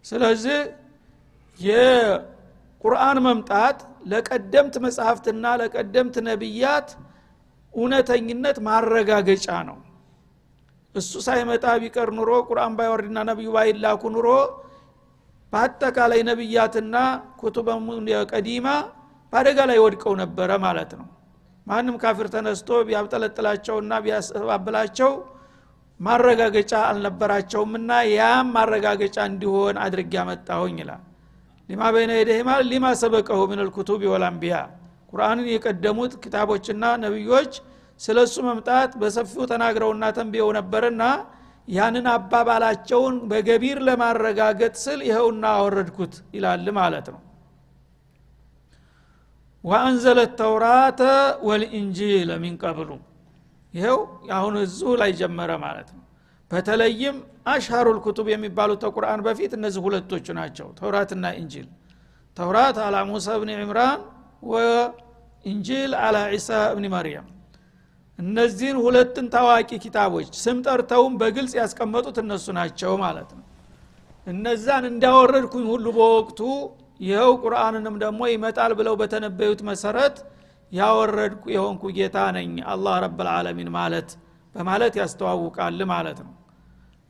ስለዚህ 0.05 0.59
የቁርአን 1.59 3.19
መምጣት 3.27 3.79
ለቀደምት 4.11 4.75
መጽሐፍትና 4.85 5.45
ለቀደምት 5.61 6.17
ነቢያት 6.29 6.89
እውነተኝነት 7.75 8.57
ማረጋገጫ 8.67 9.47
ነው። 9.69 9.79
እሱ 10.95 11.13
ሳይመጣ 11.27 11.65
ቢቀር 11.83 12.09
ኑሮ 12.19 12.31
ቁርአን 12.49 12.73
ባይወርድና 12.79 13.19
ነቢዩ 13.29 13.49
ባይላኩ 13.57 14.03
ኑሮ 14.15 14.29
በአጠቃላይ 15.53 16.21
ነቢያትና 16.29 16.97
ኩቱበ 17.41 17.69
ቀዲማ 18.33 18.67
በአደጋ 19.33 19.59
ላይ 19.71 19.79
ወድቀው 19.85 20.15
ነበረ 20.23 20.51
ማለት 20.65 20.91
ነው። 21.01 21.07
ማንም 21.67 21.97
ካፊር 22.03 22.27
ተነስቶ 22.35 22.69
ቢያብጠለጥላቸውና 22.87 23.93
ቢያስተባብላቸው 24.05 25.11
ማረጋገጫ 26.01 26.73
አልነበራቸውምና 26.89 27.91
ያም 28.11 28.49
ማረጋገጫ 28.57 29.17
እንዲሆን 29.31 29.77
አድርግ 29.85 30.13
ያመጣሁኝ 30.19 30.77
ይላል። 30.83 31.03
ሊማ 31.69 31.83
በይነ 31.95 32.13
የደህ 32.19 32.41
ሊማ 32.71 32.87
ሰበቀሁ 33.01 33.41
ምን 33.51 33.61
ልኩቱብ 33.67 34.03
ወልአንቢያ 34.13 34.57
ቁርአንን 35.13 35.47
የቀደሙት 35.53 36.13
ክታቦችና 36.23 36.85
ነቢዮች 37.05 37.53
ስለ 38.01 38.19
እሱ 38.27 38.37
መምጣት 38.49 38.91
በሰፊው 39.01 39.45
ተናግረውና 39.53 40.05
ተንብየው 40.17 40.51
ነበርና 40.59 41.03
ያንን 41.69 42.07
አባባላቸውን 42.13 43.17
በገቢር 43.31 43.79
ለማረጋገጥ 43.89 44.75
ስል 44.83 45.01
ይኸውና 45.09 45.45
አወረድኩት 45.57 46.15
ይላል 46.37 46.67
ማለት 46.79 47.09
ነው። 47.15 47.21
ወአንዘለ 49.65 50.19
ተውራተ 50.39 51.01
ወልኢንጂል 51.49 52.31
ሚን 52.43 52.55
ቀብሉ። 52.63 52.91
ይኸው 53.75 53.99
አሁን 54.37 54.55
እዙ 54.63 54.81
ላይ 55.01 55.11
ጀመረ 55.21 55.51
ማለት 55.65 55.89
ነው። 55.97 56.05
በተለይም 56.51 57.17
አሽሃሩል 57.53 57.99
ኩቱብ 58.05 58.27
የሚባሉት 58.33 58.81
ተቁርአን 58.85 59.21
በፊት 59.27 59.53
እነዚህ 59.59 59.81
ሁለቶቹ 59.87 60.27
ናቸው 60.39 60.69
ተውራትና 60.79 61.27
ኢንጂል። 61.41 61.67
ተውራት 62.37 62.77
አላ 62.85 62.97
ሙሳ 63.11 63.37
ብን 63.41 63.51
ዕምራን 63.57 64.01
ወኢንጂል 64.43 65.93
አላ 66.01 66.17
ዒሳ 66.33 66.49
እብኒ 66.73 66.87
መርየም 66.95 67.27
እነዚህን 68.19 68.79
ሁለትን 68.85 69.27
ታዋቂ 69.35 69.71
ኪታቦች 69.83 70.31
ስም 70.43 70.57
ጠርተውም 70.67 71.13
በግልጽ 71.21 71.53
ያስቀመጡት 71.61 72.17
እነሱ 72.23 72.47
ናቸው 72.59 72.93
ማለት 73.03 73.31
ነው። 73.37 73.45
እነዛን 74.27 74.85
እንዳወረድኩኝ 74.91 75.67
ሁሉ 75.73 75.87
በወቅቱ 75.97 76.41
ይኸው 77.01 77.31
ቁርአንንም 77.43 77.95
ደግሞ 78.03 78.21
ይመጣል 78.33 78.73
ብለው 78.79 78.95
በተነበዩት 79.01 79.61
መሰረት 79.69 80.17
ያወረድኩ 80.73 81.45
የሆንኩ 81.55 81.83
ጌታ 81.99 82.19
ነኝ 82.37 82.51
አላህ 82.73 82.97
ረብልዓለሚን 83.05 83.71
ማለት 83.77 84.09
በማለት 84.55 84.95
ያስተዋውቃል 85.01 85.81
ማለት 85.93 86.19
ነው። 86.27 86.35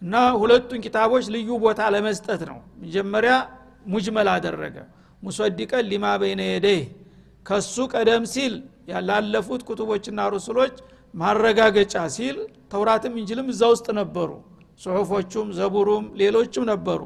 እና 0.03 0.15
ሁለቱን 0.41 0.81
ኪታቦች 0.85 1.25
ልዩ 1.35 1.49
ቦታ 1.65 1.81
ለመስጠት 1.95 2.43
ነው። 2.51 2.59
መጀመሪያ 2.83 3.33
ሙጅመል 3.87 4.29
አደረገ። 4.35 4.77
ሙሰዲቀን 5.23 5.85
ሊማ 5.91 6.07
በይነ 6.21 6.41
የደይህ 6.49 6.85
ከሱ 7.49 7.76
ቀደም 7.93 8.25
ሲል 8.33 8.55
ላለፉት 9.09 9.62
ኩቱቦችና 9.69 10.21
ሩሱሎች 10.35 10.75
ማረጋገጫ 11.14 11.95
ሲል 12.17 12.37
ተውራትም 12.73 13.14
እንጅልም 13.21 13.47
እዛ 13.52 13.62
ውስጥ 13.73 13.87
ነበሩ። 13.99 14.31
ጽሁፎቹም 14.83 15.49
ዘቡሩም 15.59 16.05
ሌሎችም 16.21 16.64
ነበሩ። 16.73 17.00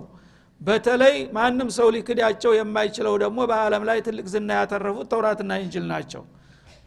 በተለይ 0.61 1.17
ማንም 1.37 1.69
ሰው 1.77 1.89
ሊክዳቸው 1.95 2.53
የማይችለው 2.57 3.15
ደግሞ 3.23 3.39
በአለም 3.51 3.85
ላይ 3.89 3.99
ትልቅ 4.07 4.27
ዝና 4.33 4.51
ያተረፉት 4.61 5.07
ተውራትና 5.13 5.53
እንጅል 5.61 5.87
ናቸው። 5.93 6.23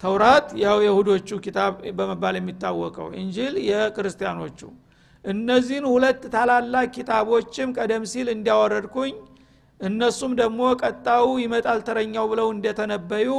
ተውራት 0.04 0.48
ያው 0.64 0.78
የሁዶቹ 0.86 1.30
ኪታብ 1.46 1.74
በመባል 1.98 2.36
የሚታወቀው 2.40 3.08
እንጅል 3.20 3.56
የክርስቲያኖቹ። 3.70 4.60
እነዚህን 5.26 5.86
ሁለት 5.92 6.22
ታላላቅ 6.34 6.88
ኪታቦችም 6.96 7.70
ቀደም 7.78 8.04
ሲል 8.12 8.28
እንዲያወረድኩኝ 8.34 9.14
እነሱም 9.80 10.32
ደግሞ 10.40 10.62
ቀጣው 10.82 11.26
ይመጣል 11.44 11.80
ተረኛው 11.88 12.26
ብለው 12.32 12.48
እንደተነበዩ 12.54 13.30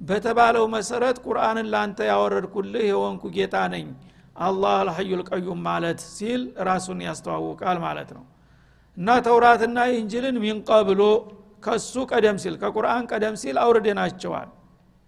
በተባለው 0.00 0.64
መሰረት 0.74 1.16
ቁርአንን 1.24 1.66
ላንተ 1.72 1.98
ያወረድኩልህ 2.10 2.84
የወንኩ 2.90 3.22
ጌታ 3.36 3.56
ነኝ። 3.72 3.86
አላህ 4.40 4.74
አልሐዩ 4.82 5.10
ልቀዩም 5.20 5.60
ማለት 5.66 6.00
ሲል 6.10 6.42
ራሱን 6.68 7.00
ያስተዋውቃል 7.06 7.78
ማለት 7.86 8.10
ነው። 8.16 8.24
እና 8.96 9.08
ተውራትና 9.26 9.78
ኢንጅልን 9.96 10.36
ሚንቀብሎ 10.44 11.02
ከሱ 11.62 11.94
ቀደም 12.12 12.36
ሲል 12.42 12.54
ከቁርአን 12.62 13.04
ቀደም 13.12 13.34
ሲል 13.42 13.56
አውርደናቸዋል። 13.64 14.48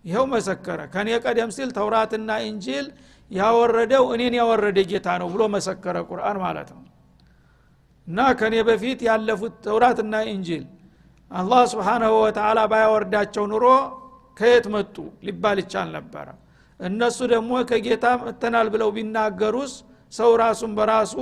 ይኸው 0.05 0.25
መሰከረ። 0.33 0.81
ከኔ 0.95 1.09
ቀደም 1.25 1.51
ሲል 1.57 1.69
ተውራትና 1.77 2.31
ኢንጂል 2.49 2.87
ያወረደው 3.31 4.05
እኔን 4.15 4.35
ያወረደ 4.41 4.79
ጌታ 4.91 5.09
ነው 5.21 5.29
ብሎ 5.35 5.43
መሰከረ 5.55 5.97
ቁርአን 6.11 6.39
ማለት 6.45 6.71
ነው 6.75 6.83
እና 8.07 8.21
ከኔ 8.39 8.55
በፊት 8.69 9.01
ያለፉት 9.09 9.55
ተውራትና 9.67 10.15
ኢንጂል 10.33 10.65
አላህ 11.31 11.63
ስብሓናሁ 11.73 12.13
ወተላ 12.23 12.61
ባያወርዳቸው 12.71 13.45
ኑሮ 13.53 13.67
ከየት 14.37 14.67
መጡ 14.75 14.97
ሊባል 15.27 15.59
ይቻል 15.63 15.89
ነበረ። 15.97 16.27
እነሱ 16.81 17.19
ደግሞ 17.33 17.53
ከጌታ 17.71 18.07
መተናል 18.23 18.69
ብለው 18.75 18.91
ቢናገሩስ 18.97 19.73
ሰው 20.13 20.31
ራሱን 20.43 20.73
በራሱ 20.79 21.15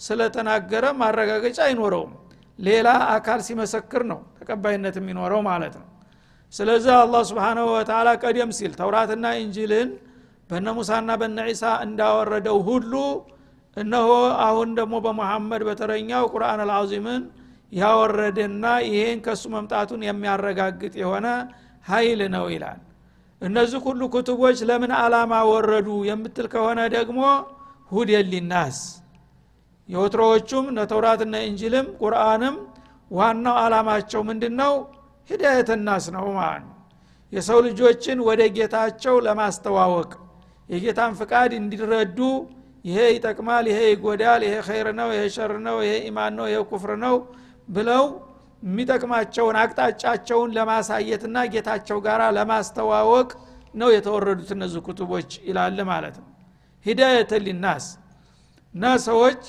ስለተናገረ 0.00 0.84
ማረጋገጫ 1.00 1.58
አይኖረውም። 1.66 2.12
ሌላ 2.58 2.88
አካል 3.14 3.40
ሲመሰክር 3.46 4.02
ነው 4.10 4.20
ተቀባይነት 4.38 4.94
የሚኖረው 5.00 5.40
ማለት 5.48 5.74
ነው። 5.80 5.86
ስለዚህ 6.52 6.92
አላህ 6.96 7.22
ስብሓናሁ 7.30 7.66
ወተላ 7.74 8.08
ቀደም 8.22 8.50
ሲል 8.58 8.72
ተውራትና 8.80 9.26
ኢንጂልን 9.42 9.90
በነ 10.50 10.68
ሙሳና 10.78 11.10
በነ 11.20 11.38
ዒሳ 11.50 11.64
እንዳወረደው 11.86 12.58
ሁሉ 12.68 12.92
እነሆ 13.76 14.08
አሁን 14.44 14.68
ደግሞ 14.78 14.94
በመሐመድ 15.04 15.62
በተረኛው 15.68 16.24
ቁርአን 16.32 16.60
አልዓዚምን 16.64 17.22
ያወረደና 17.72 18.64
ይሄን 18.86 19.18
ከሱ 19.26 19.42
መምጣቱን 19.54 20.00
የሚያረጋግጥ 20.06 20.94
የሆነ 21.02 21.26
ኃይል 21.86 22.20
ነው 22.34 22.46
ይላል። 22.54 22.80
እነዚህ 23.42 23.80
ሁሉ 23.86 24.00
ክቱቦች 24.14 24.58
ለምን 24.70 24.92
አላማ 24.96 25.34
ወረዱ 25.50 25.88
የምትል 26.08 26.46
ከሆነ 26.54 26.80
ደግሞ 26.96 27.20
ሁደን 27.90 28.26
ሊናስ 28.32 28.78
የወትሮዎቹም 29.88 30.66
ነተውራትና 30.76 31.36
እንጅልም 31.46 31.86
ቁርአንም 32.00 32.56
ዋናው 33.10 33.56
አላማቸው 33.62 34.20
ምንድን 34.28 34.54
ነው 34.60 34.74
ሂዳየት 35.30 35.70
ናስ 35.86 36.04
ነው 36.16 36.26
ማለት 36.36 36.66
የሰው 37.32 37.58
ልጆችን 37.66 38.18
ወደ 38.28 38.42
ጌታቸው 38.56 39.16
ለማስተዋወቅ 39.26 40.10
የጌታን 40.70 41.12
ፍቃድ 41.20 41.50
እንዲረዱ 41.58 42.18
ይሄ 42.84 42.98
ይጠቅማል 43.14 43.64
ይሄ 43.70 43.78
ይጎዳል 43.90 44.42
ይሄ 44.46 44.54
ኸይር 44.68 44.88
ነው 44.98 45.08
ይሄ 45.14 45.22
ሸር 45.34 45.52
ነው 45.66 45.76
ይሄ 45.84 45.92
ኢማን 46.08 46.32
ነው 46.38 46.46
ይሄ 46.50 46.58
ኩፍር 46.70 46.92
ነው 47.04 47.16
ብለው 47.68 48.04
የሚጠቅማቸውን 48.62 49.56
አቅጣጫቸውን 49.60 50.50
ለማሳየትና 50.56 51.36
ጌታቸው 51.52 51.98
ጋር 52.06 52.22
ለማስተዋወቅ 52.38 53.28
ነው 53.74 53.88
የተወረዱት 53.94 54.50
እነዚህ 54.56 54.80
ኩቱቦች 54.88 55.30
ይላል 55.48 55.78
ማለት 55.90 56.16
ነው። 56.20 56.26
ሂዳየተ 56.86 57.32
ሊናስ 57.46 57.86
እና 58.74 58.84
ሰዎች 59.06 59.40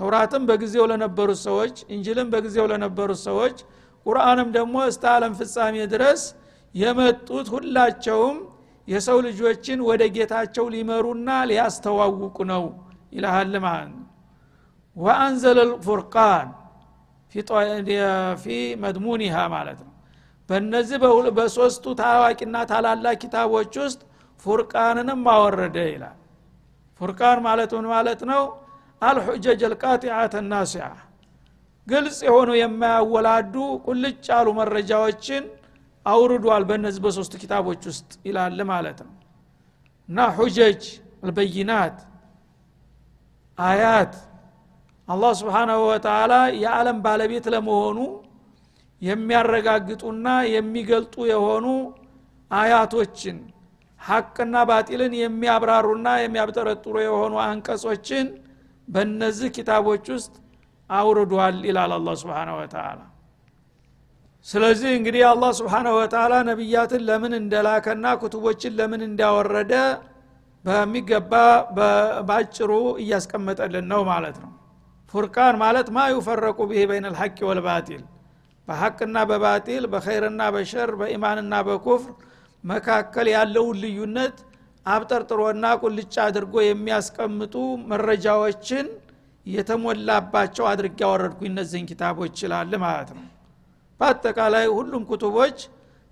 ተውራትም 0.00 0.42
በጊዜው 0.48 0.84
ለነበሩት 0.90 1.40
ሰዎች 1.46 1.76
እንጅልም 1.94 2.28
በጊዜው 2.32 2.66
ለነበሩት 2.72 3.20
ሰዎች 3.28 3.56
ቁርአንም 4.06 4.48
ደግሞ 4.56 4.76
እስተ 4.90 5.04
ዓለም 5.14 5.32
ፍጻሜ 5.40 5.76
ድረስ 5.94 6.22
የመጡት 6.74 7.46
ሁላቸውም 7.54 8.36
የሰው 8.88 9.18
ልጆችን 9.26 9.78
ወደ 9.88 10.02
ጌታቸው 10.14 10.66
ሊመሩና 10.74 11.30
ሊያስተዋውቁ 11.50 12.36
ነው 12.52 12.64
ይልሃል 13.14 13.54
ማለት 13.60 13.90
ነው 13.92 14.04
ወአንዘለ 14.96 15.58
ልፉርቃን 15.70 16.48
ፊ 18.42 18.46
መድሙኒሃ 18.82 19.36
ማለት 19.54 19.80
ነው። 19.80 19.92
በእነዚህ 20.50 20.98
በሶስቱ 21.38 21.84
ታዋቂና 22.00 22.56
ታላላቅ 22.70 23.16
ኪታቦች 23.22 23.74
ውስጥ 23.82 24.00
ፉርቃንንም 24.44 25.22
አወረደ 25.32 25.76
ይላል። 25.90 26.16
ፉርቃን 27.00 27.38
ማለት 27.46 27.70
ምን 27.76 27.86
ማለት 27.92 28.20
ነው? 28.30 28.42
አልሑጀጅ 29.02 29.60
አልቃጢዓት 29.68 30.34
ናሲያ 30.50 30.86
ግልጽ 31.86 32.18
የሆኑ 32.26 32.50
የማያወላዱ 32.58 33.54
ቁልጭ 33.86 34.24
ያሉ 34.30 34.48
መረጃዎችን 34.58 35.44
አውርዷል 36.08 36.64
በእነዚህ 36.68 37.00
በሶስቱ 37.04 37.34
ኪታቦች 37.42 37.82
ውስጥ 37.90 38.10
ይላል 38.28 38.60
ማለት 38.70 38.98
ነው። 39.06 39.12
እና 40.08 40.28
ሁጀጅ 40.36 40.82
አልበይናት 41.22 41.96
አያት 43.58 44.14
አላህ 45.08 45.32
ስብሓናሁ 45.40 45.80
ወተላ 45.90 46.32
የዓለም 46.62 46.98
ባለቤት 47.04 47.46
ለመሆኑ 47.54 47.98
የሚያረጋግጡና 49.02 50.26
የሚገልጡ 50.54 51.14
የሆኑ 51.30 51.66
አያቶችን 52.50 53.38
ሐቅና 54.00 54.56
ባጢልን 54.68 55.12
የሚያብራሩና 55.20 56.08
የሚያብጠረጥሩ 56.22 56.94
የሆኑ 57.06 57.34
አንቀጾችን 57.46 58.26
በእነዚህ 58.88 59.48
ኪታቦች 59.56 60.06
ውስጥ 60.16 60.34
አውርዷል 60.90 61.56
ይላል 61.68 61.92
አላ 61.96 62.14
ስብሓን 62.20 62.50
ወተላ 62.58 63.00
ስለዚህ 64.46 64.90
እንግዲህ 64.98 65.22
አላህ 65.30 65.50
ስብሓንሁ 65.58 65.92
ወተላ 65.98 66.34
ነቢያትን 66.48 67.02
ለምን 67.08 67.32
እንደላከና 67.38 68.06
ኩቱቦችን 68.20 68.76
ለምን 68.78 69.02
እንዳወረደ 69.08 69.72
በሚገባ 70.64 71.32
ባጭሩ 72.28 72.70
እያስቀመጠልን 73.02 73.86
ነው 73.92 74.00
ማለት 74.10 74.36
ነው። 74.44 74.52
ፉርቃን 75.12 75.56
ማለት 75.62 75.88
ማ 75.96 76.06
ዩፈረቁ 76.12 76.58
ብሄ 76.70 76.80
በይን 76.90 77.06
ልሐቅ 77.12 77.36
ወልባጢል 77.50 78.02
በሐቅና 78.68 79.18
በባጢል 79.30 79.84
በኸይርና 79.92 80.42
በሸር 80.54 80.90
በኢማንና 81.00 81.54
በኩፍር 81.68 82.10
መካከል 82.64 83.26
ያለውን 83.34 83.78
ልዩነት 83.82 84.36
አብጠርጥሮና 84.86 85.66
ቁልጫ 85.82 86.16
አድርጎ 86.26 86.54
የሚያስቀምጡ 86.66 87.54
መረጃዎችን 87.90 88.86
የተሞላባቸው 89.46 90.64
አድርጌ 90.70 90.98
ያወረድኩኝ 91.06 91.50
እነዚህን 91.52 91.88
ኪታቦች 91.90 92.32
ይችላል 92.34 92.72
ማለት 92.84 93.10
ነው 93.16 93.24
በአጠቃላይ 94.00 94.66
ሁሉም 94.76 95.02
ኩቱቦች 95.10 95.58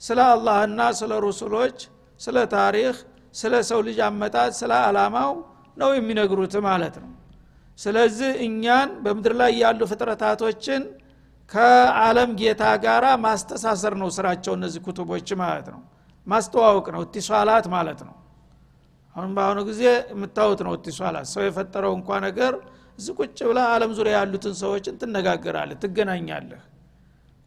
ስለ 0.01 0.21
አላህና 0.31 0.81
ስለ 0.99 1.13
ሩሱሎች 1.25 1.77
ስለ 2.21 2.37
ታሪክ 2.55 2.97
ስለ 3.35 3.55
ሰው 3.71 3.81
ልጅ 3.87 3.99
አመጣት 4.07 4.53
ስለ 4.61 4.73
አላማው 4.87 5.33
ነው 5.77 5.91
የሚነግሩት 5.97 6.55
ማለት 6.67 6.95
ነው። 7.03 7.11
ስለዚህ 7.79 8.31
እኛን 8.47 8.91
በምድር 9.05 9.35
ላይ 9.41 9.51
ያሉ 9.63 9.81
ፍጥረታቶችን 9.91 10.83
ከአለም 11.51 12.31
ጌታ 12.41 12.63
ጋራ 12.85 13.07
ማስተሳሰር 13.25 13.95
ነው 14.01 14.09
ስራቸው 14.17 14.53
እነዚህ 14.59 14.81
ኩቱቦች 14.87 15.29
ማለት 15.43 15.67
ነው። 15.75 15.81
ማስተዋወቅ 16.27 16.87
ነው 16.95 17.03
እቲሷላት 17.07 17.67
ማለት 17.75 18.01
ነው። 18.09 18.15
አሁን 19.17 19.31
በአሁኑ 19.37 19.59
ጊዜ 19.69 19.83
የምታዩት 20.13 20.61
ነው 20.67 20.73
እቲሷላት 20.79 21.29
ሰው 21.35 21.43
የፈጠረው 21.47 21.93
እንኳ 21.99 22.19
ነገር 22.27 22.55
እዚ 22.99 23.07
ቁጭ 23.19 23.39
ብላ 23.49 23.61
አለም 23.75 23.93
ዙሪያ 23.99 24.15
ያሉትን 24.19 24.55
ሰዎችን 24.63 24.97
ትነጋገራለህ 25.01 25.79
ትገናኛለህ 25.85 26.63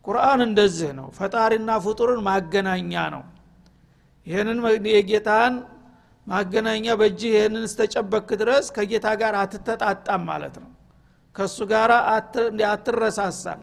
ቁርአን 0.06 0.40
እንደዚህ 0.46 0.92
ነው። 1.00 1.08
ፈጣሪና 1.18 1.70
ፍጡርን 1.86 2.22
ማገናኛ 2.28 2.94
ነው። 3.16 3.24
ይህንን 4.28 4.60
የጌታን 4.94 5.54
ማገናኛ 6.28 6.86
በእጅህ 7.00 7.32
ይህንን 7.36 7.64
ስተጨበክ 7.72 8.30
ድረስ 8.42 8.66
ከጌታ 8.76 9.08
ጋር 9.22 9.34
አትተጣጣም 9.42 10.22
ማለት 10.30 10.56
ነው። 10.64 10.70
ከእሱ 11.36 11.58
ጋር 11.72 11.92
አትረሳሳም 12.68 13.62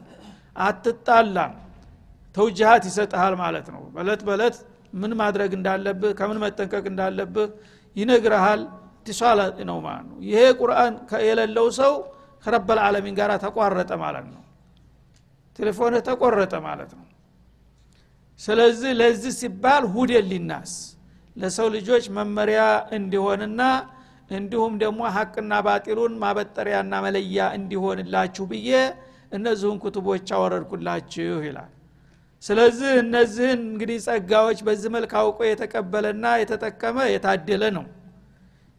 አትጣላም። 0.67 1.53
ተውጅሃት 2.35 2.85
ይሰጥሃል 2.89 3.35
ማለት 3.43 3.67
ነው። 3.75 3.83
በለት 3.95 4.23
በለት 4.29 4.57
ምን 4.95 5.13
ማድረግ 5.21 5.51
እንዳለብህ 5.59 6.13
ከምን 6.19 6.39
መጠንቀቅ 6.45 6.85
እንዳለብህ 6.91 7.49
ይነግረሃል 7.97 8.61
ትሷላ 9.07 9.41
ነው 9.69 9.79
ማለት 9.87 10.07
ነው። 10.11 10.19
ይሄ 10.29 10.41
ቁርአን 10.61 10.95
የሌለው 11.27 11.67
ሰው 11.81 11.93
ከረበል 12.45 12.79
ዓለሚን 12.85 13.15
ጋር 13.21 13.31
ተቋረጠ 13.45 13.91
ማለት 14.05 14.27
ነው 14.29 14.43
ቴሌፎንህ 15.59 16.03
ተቆረጠ 16.09 16.55
ማለት 16.67 16.91
ነው። 16.99 17.05
ስለዚህ 18.41 18.91
ለዚህ 19.01 19.33
ሲባል 19.41 19.85
ሁደን 19.93 20.27
ሊናስ 20.31 20.73
ለሰው 21.37 21.69
ልጆች 21.77 22.05
መመሪያ 22.17 22.61
እንዲሆንና 22.97 23.61
እንዲሁም 24.31 24.75
ደግሞ 24.83 25.01
ሀቅና 25.17 25.53
ባጢሉን 25.67 26.15
ማበጠሪያና 26.23 26.95
መለያ 27.05 27.39
እንዲሆንላችሁ 27.59 28.45
ብዬ 28.53 28.71
እነዚሁን 29.33 29.77
ኩቱቦች 29.85 30.29
አወረድኩላችሁ 30.37 31.39
ይላል። 31.47 31.73
ስለዚህ 32.43 32.91
እነዚህን 33.03 33.61
እንግዲህ 33.67 33.99
ጸጋዎች 34.07 34.59
በዚህ 34.67 34.91
መልክ 34.97 35.13
አውቆ 35.21 35.39
የተቀበለና 35.49 36.25
የተጠቀመ 36.41 36.99
የታደለ 37.13 37.65
ነው። 37.77 37.87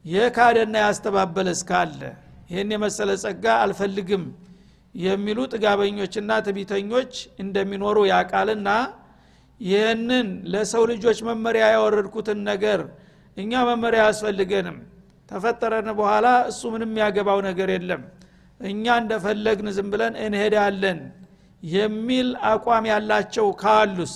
የካደና 0.06 0.76
ያስተባበለ 0.86 1.48
እስካለ። 1.56 2.02
ይህን 2.50 2.70
የመሰለ 2.76 3.12
ጸጋ 3.24 3.46
አልፈልግም 3.64 4.24
የሚሉ 4.98 5.40
ጥጋበኞችና 5.54 6.32
ትቢተኞች 6.46 7.12
እንደሚኖሩ 7.44 7.98
ያቃልና 8.12 8.70
ይህንን 9.60 10.28
ለሰው 10.54 10.84
ልጆች 10.92 11.20
መመሪያ 11.28 11.66
ያወረድኩትን 11.76 12.40
ነገር 12.50 12.80
እኛ 13.38 13.52
መመሪያ 13.70 14.02
አያስፈልገንም። 14.06 14.78
ተፈጠረን 15.30 15.88
በኋላ 16.00 16.28
እሱ 16.52 16.62
ምንም 16.74 16.92
ያገባው 17.02 17.40
ነገር 17.48 17.70
የለም። 17.76 18.04
እኛ 18.60 18.86
እንደፈለግን 19.02 19.68
ዝም 19.78 19.88
ብለን 19.94 20.14
እንሄዳለን 20.26 21.00
የሚል 21.64 22.28
አቋም 22.52 22.86
ያላቸው 22.92 23.48
ካሉስ? 23.62 24.16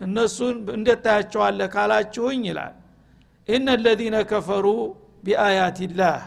እነሱን 0.00 0.56
እንዴት 0.76 1.00
ታያቸዋለህ 1.04 1.68
ካላችሁኝ 1.74 2.42
ይላል። 2.50 2.74
ኢነ 3.48 3.68
ለዚነ 3.84 4.16
ከፈሩ 4.30 4.66
ቢአያትላህ 5.24 6.18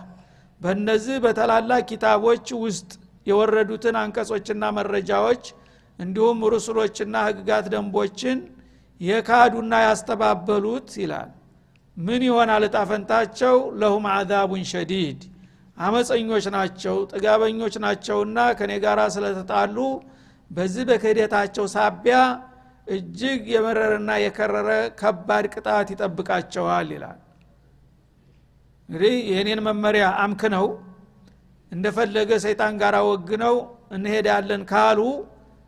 በእነዚህ 0.61 1.17
በተላላቅ 1.25 1.81
ኪታቦች 1.89 2.47
ውስጥ 2.63 2.89
የወረዱትን 3.27 3.95
አንቀጾችና 4.01 4.63
መረጃዎች 4.77 5.43
እንዲሁም 5.99 6.39
ሩሱሎችና 6.53 7.15
ህግጋት 7.27 7.65
ደንቦችን 7.73 8.37
የካዱና 9.01 9.73
ያስተባበሉት 9.85 10.89
ይላል። 11.01 11.29
ምን 11.97 12.21
ይሆናል 12.27 12.63
እጣፈንታቸው 12.67 13.55
ለሁም 13.81 14.05
አዛቡን 14.13 14.63
ሸዲድ። 14.71 15.21
አመፀኞች 15.77 16.45
ናቸው 16.55 16.95
ጥጋበኞች 17.11 17.75
ናቸውና 17.83 18.39
ከኔ 18.59 18.71
ጋር 18.83 18.99
ስለተጣሉ 19.15 19.77
በዚህ 20.51 20.83
በክህደታቸው 20.89 21.65
ሳቢያ 21.73 22.17
እጅግ 22.87 23.41
የመረረና 23.53 24.11
የከረረ 24.23 24.69
ከባድ 24.99 25.45
ቅጣት 25.53 25.89
ይጠብቃቸዋል 25.93 26.87
ይላል። 26.95 27.19
እንግዲህ 28.89 29.13
የእኔን 29.31 29.59
መመሪያ 29.67 30.05
አምክነው 30.23 30.65
እንደፈለገ 31.71 32.31
ሰይጣን 32.45 32.73
ጋር 32.81 32.95
ወግነው 33.09 33.55
እንሄዳለን 33.95 34.63
ካሉ 34.71 34.99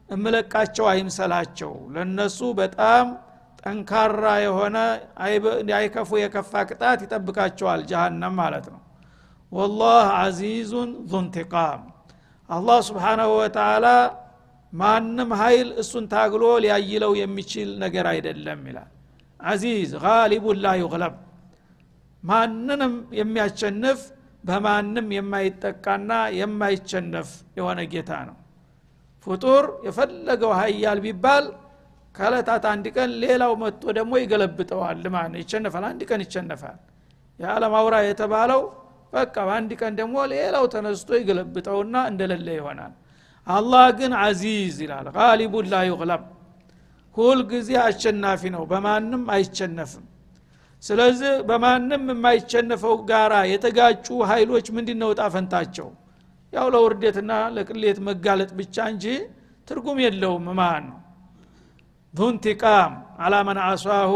እምለቃቸው 0.10 0.86
አይምሰላቸው። 0.92 1.72
ለነሱ 1.96 2.40
በጣም 2.60 3.06
ጠንካራ 3.62 4.24
የሆነ 4.46 4.78
አይከፉ 5.76 6.10
የከፋ 6.22 6.54
ቅጣት 6.70 7.00
ይጠብቃቸዋል 7.06 7.82
ጀሃነም 7.92 8.36
ማለት 8.42 8.66
ነው። 8.74 8.82
ወላህ 9.52 10.06
አዚዙን 10.20 10.92
ዙንቲቃም። 11.12 11.82
አላህ 12.50 12.80
ስብሓናሁ 12.88 13.30
ወተላ 13.40 13.86
ማንም 14.74 15.30
ኃይል 15.42 15.68
እሱን 15.82 16.06
ታግሎ 16.14 16.44
ሊያይለው 16.64 17.12
የሚችል 17.22 17.70
ነገር 17.84 18.06
አይደለም 18.12 18.62
ይላል። 18.70 18.90
አዚዝ 19.40 19.92
ጋሊቡን 20.04 20.58
ላ 20.64 20.74
ዩግለብ። 20.82 21.16
ማንንም 22.24 22.94
የሚያሸንፍ 23.20 24.02
በማንም 24.44 25.08
የማይጠቃና 25.16 26.12
የማይቸነፍ 26.40 27.30
የሆነ 27.58 27.80
ጌታ 27.94 28.12
ነው። 28.30 28.38
ፍጡር 29.28 29.66
የፈለገው 29.86 30.52
ሀያል 30.60 31.00
ቢባል 31.06 31.46
ከለታት 32.16 32.64
አንድ 32.72 32.86
ቀን 32.96 33.12
ሌላው 33.24 33.54
መጥቶ 33.62 33.84
ደግሞ 33.98 34.14
ይገለብጠዋል። 34.22 35.04
ማለት 35.14 35.38
ይቸነፋል። 35.42 35.86
አንድ 35.90 36.02
ቀን 36.10 36.22
ይቸነፋል። 36.26 36.78
የዓለም 37.40 37.74
አውራ 37.80 37.96
የተባለው 38.08 38.62
በቃ 39.14 39.36
በአንድ 39.48 39.72
ቀን 39.80 39.94
ደግሞ 40.00 40.16
ሌላው 40.32 40.66
ተነስቶ 40.74 41.10
ይገለብጠውና 41.20 41.96
እንደሌለ 42.12 42.48
ይሆናል። 42.60 42.94
አላህ 43.48 43.86
ግን 44.00 44.12
አዚዝ 44.22 44.78
ይላል። 44.84 45.08
ጋሊቡን 45.18 45.68
ላ 45.72 45.82
ዩግለብ። 45.90 46.22
ሁል 47.18 47.40
ጊዜ 47.52 47.70
አሸናፊ 47.84 48.42
ነው። 48.56 48.64
በማንም 48.70 49.24
አይቸነፍም 49.34 50.06
ስለዚህ 50.84 51.34
በማንም 51.50 52.04
የማይቸነፈው 52.12 52.96
ጋራ 53.10 53.34
የተጋጩ 53.52 54.08
ኃይሎች 54.32 54.66
ምንድን 54.78 54.98
ነው 55.04 55.12
ጣፈንታቸው 55.20 55.90
ያው 56.54 56.68
ለውርደትና 56.74 57.32
ለቅሌት 57.56 58.00
መጋለጥ 58.08 58.52
ብቻ 58.60 58.86
እንጂ 58.92 59.06
ትርጉም 59.68 60.00
የለውም። 60.04 60.48
ማን? 60.60 60.84
ነው 60.90 61.00
ዙንቲቃም 62.14 62.94
አላመን 63.20 63.60
አሷሁ 63.66 64.12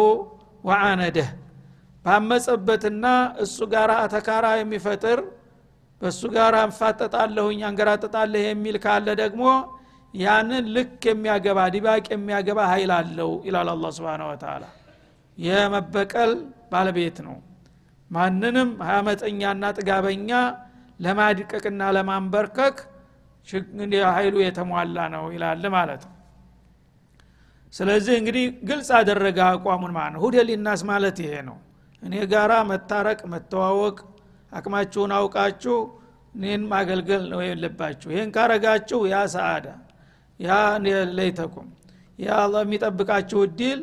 ወአነደህ 0.64 1.30
ባመፀበትና 2.06 3.06
እሱ 3.44 3.58
ጋር 3.74 3.90
አተካራ 3.98 4.46
የሚፈጥር 4.60 5.20
በእሱ 6.02 6.22
ጋር 6.36 6.56
እንፋጠጣለሁኝ 6.60 7.62
አንገራጠጣለህ 7.70 8.44
የሚል 8.48 8.76
ካለ 8.84 9.08
ደግሞ 9.22 9.44
ያንን 10.14 10.66
ልክ 10.76 11.02
የሚያገባ 11.10 11.60
ዲባቅ 11.74 12.06
የሚያገባ 12.14 12.60
ኃይል 12.72 12.92
አለው 12.98 13.32
ይላል 13.48 13.70
አላ 13.74 13.90
ስብን 13.98 14.22
ወተላ 14.30 14.64
የመበቀል 15.38 16.32
ባለቤት 16.72 17.18
ነው። 17.28 17.36
ማንንም 18.12 18.70
አመፀኛና 18.90 19.64
ጥጋበኛ 19.78 20.30
ለማድቀቅና 21.00 21.82
ለማንበርከክ 21.96 22.78
ኃይሉ 24.10 24.36
የተሟላ 24.44 24.98
ነው 25.14 25.26
ይላል 25.34 25.64
ማለት 25.76 26.02
ነው። 26.08 26.14
ስለዚህ 27.74 28.16
እንግዲህ 28.20 28.46
ግልጽ 28.70 28.90
አደረገ 29.00 29.40
አቋሙን 29.48 29.92
ማለት 29.98 30.14
ነው። 30.16 30.22
ሁደ 30.26 30.36
ሊናስ 30.50 30.82
ማለት 30.90 31.18
ይሄ 31.24 31.34
ነው። 31.50 31.58
እኔ 32.04 32.14
ጋራ 32.32 32.54
መታረቅ 32.72 33.20
መተዋወቅ 33.34 33.98
አቅማችሁን 34.52 35.12
አውቃችሁ 35.18 35.78
እኔን 36.36 36.64
ማገልገል 36.72 37.24
ነው 37.32 37.40
የለባችሁ። 37.46 38.08
ይህን 38.14 38.30
ካረጋችሁ 38.36 39.00
ያ 39.12 39.18
ሰአዳ 39.34 39.68
ያ 40.40 40.58
ለይተኩም 41.18 41.68
ያ 42.20 42.30
የሚጠብቃችሁ 42.58 43.40
እድል 43.48 43.80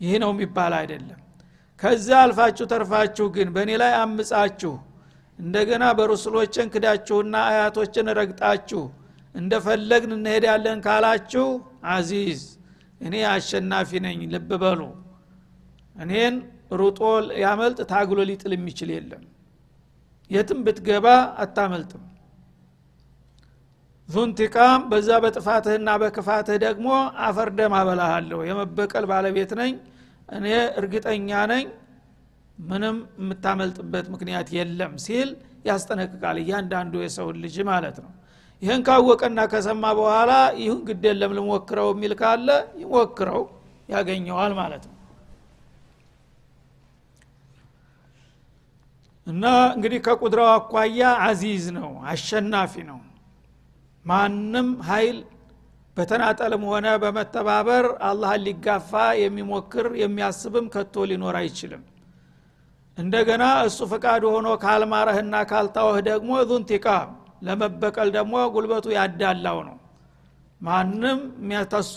ይህ 0.00 0.14
ነው 0.22 0.30
የሚባል 0.34 0.72
አይደለም። 0.80 1.20
ከዚያ 1.80 2.18
አልፋችሁ 2.24 2.64
ተርፋችሁ 2.72 3.26
ግን 3.36 3.48
በእኔ 3.54 3.70
ላይ 3.82 3.92
አምጻችሁ 4.00 4.74
እንደገና 5.38 5.84
በሩስሎችን 5.98 6.66
ክዳችሁና 6.74 7.36
አያቶችን 7.48 8.10
ረግጣችሁ 8.18 8.82
እንደፈለግን 9.34 10.12
እንሄዳለን 10.16 10.78
ካላችሁ 10.84 11.46
አዚዝ 11.92 12.42
እኔ 13.00 13.14
አሸናፊ 13.30 14.00
ነኝ 14.04 14.20
ልብ 14.34 14.50
በሉ። 14.62 14.80
እኔን 15.96 16.34
ሩጦ 16.80 17.00
ያመልጥ 17.42 17.78
ታግሎ 17.90 18.20
ሊጥል 18.28 18.52
የሚችል 18.56 18.90
የለም። 18.94 19.24
የትም 20.30 20.60
ብትገባ 20.66 21.06
አታመልጥም 21.42 22.04
ዙንቲቃም 24.08 24.80
በዛ 24.90 25.10
በጥፋትህና 25.22 25.90
በክፋትህ 26.00 26.56
ደግሞ 26.64 26.88
አፈርደም 27.26 27.74
አበላሃለሁ። 27.78 28.38
የመበቀል 28.48 29.04
ባለቤት 29.10 29.52
ነኝ። 29.60 29.72
እኔ 30.28 30.46
እርግጠኛ 30.80 31.30
ነኝ 31.52 31.64
ምንም 32.58 32.96
የምታመልጥበት 33.20 34.06
ምክንያት 34.14 34.48
የለም 34.56 34.92
ሲል 35.04 35.30
ያስጠነቅቃል 35.68 36.36
እያንዳንዱ 36.42 36.94
የሰውን 37.02 37.38
ልጅ 37.44 37.56
ማለት 37.70 37.96
ነው። 38.04 38.10
ይህን 38.62 38.82
ካወቀና 38.86 39.40
ከሰማ 39.52 39.84
በኋላ 39.98 40.32
ይሁን 40.60 40.80
ግድ 40.88 41.04
የለም 41.08 41.32
ልሞክረው 41.38 41.88
የሚል 41.94 42.12
ካለ 42.20 42.48
ይሞክረው 42.82 43.42
ያገኘዋል 43.88 44.52
ማለት 44.60 44.84
ነው። 44.84 44.92
እና 49.26 49.44
እንግዲህ 49.74 50.00
ከቁድራው 50.06 50.48
አኳያ 50.54 51.00
አዚዝ 51.26 51.66
ነው 51.76 51.90
አሸናፊ 52.10 52.74
ነው 52.88 52.98
ማንም 54.04 54.68
ኃይል 54.88 55.18
በተናጠልም 55.96 56.62
ሆነ 56.70 56.86
በመተባበር 57.02 57.84
አላህን 58.08 58.42
ሊጋፋ 58.46 58.92
የሚሞክር 59.20 59.86
የሚያስብም 60.00 60.66
ከቶ 60.74 61.04
ሊኖር 61.10 61.36
አይችልም። 61.40 61.82
እንደገና 62.98 63.44
እሱ 63.68 63.78
ፈቃድ 63.92 64.22
ሆኖ 64.30 64.48
ካልማረህና 64.64 65.36
ካልታወህ 65.50 65.98
ደግሞ 66.08 66.32
ዙንቲቃም 66.50 67.08
ለመበቀል 67.46 68.08
ደግሞ 68.16 68.34
ጉልበቱ 68.54 68.86
ያዳላው 68.96 69.58
ነው። 69.68 69.76
ማንም 70.60 71.20
የሚያተሱ 71.40 71.96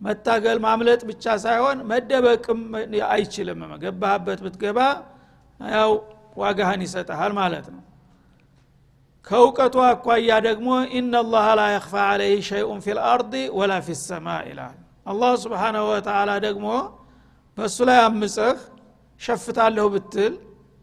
መታገል 0.00 0.58
ማምለጥ 0.64 1.00
ብቻ 1.08 1.24
ሳይሆን 1.44 1.78
መደበቅም 1.90 2.60
አይችልም 3.10 3.60
ገባህበት 3.84 4.40
ብትገባ 4.44 4.78
ያው 5.60 5.92
ዋጋህን 6.42 6.82
ይሰጠሃል 6.86 7.32
ማለት 7.38 7.66
ነው 7.74 7.82
ከእውቀቱ 9.28 9.76
አኳያ 9.86 10.30
ደግሞ 10.46 10.68
ኢናላህ 10.94 11.46
ላ 11.58 11.64
የክፋ 11.72 11.94
አለይህ 12.10 12.38
ሸይኡን 12.48 12.78
ፊ 12.84 12.94
ልአርድ 12.98 13.32
ወላ 13.58 13.72
ፊ 13.86 13.96
ሰማ 14.02 14.26
ይላል። 14.48 14.76
አላህ 15.06 15.32
ስብሓናሁ 15.42 15.84
ወተላ 15.90 16.30
ደግሞ 16.46 16.66
በእሱ 17.58 17.78
ላይ 17.88 17.98
አምፀህ 18.04 18.58
ሸፍታለሁ 19.20 19.86
ብትል 19.94 20.34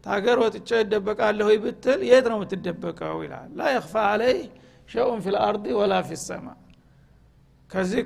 ታገር 0.04 0.38
ወጥቼ 0.44 0.68
እደበቃለሁ 0.82 1.48
ብትል 1.64 2.00
የት 2.10 2.26
ነው 2.30 2.36
የምትደበቀው 2.38 3.18
ይላል። 3.24 3.48
ላ 3.58 3.72
የክፋ 3.74 3.94
አለይህ 4.12 4.40
ሸይኡን 4.88 5.20
ፊ 5.24 5.34
ልአርድ 5.34 5.66
ወላ 5.80 5.94
ፊ 6.08 6.20
ሰማ 6.24 6.46
ከዚህ 7.72 8.02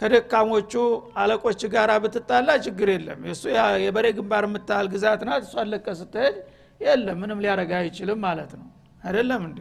ከደካሞቹ 0.00 0.72
አለቆች 1.20 1.60
ጋር 1.74 1.90
ብትጣላ 2.04 2.50
ችግር 2.64 2.88
የለም። 2.94 3.20
የእሱ 3.28 3.42
የበሬ 3.84 4.06
ግንባር 4.16 4.44
የምታህል 4.48 4.86
ግዛት 4.94 5.20
ናት። 5.28 5.42
እሷ 5.46 5.66
ለቀ 5.70 5.86
ስትሄድ 6.00 6.36
የለም 6.80 7.18
ምንም 7.22 7.38
ሊያረጋ 7.44 7.72
አይችልም 7.82 8.18
ማለት 8.26 8.52
ነው 8.58 8.68
አይደለም 9.04 9.42
እንዴ? 9.48 9.58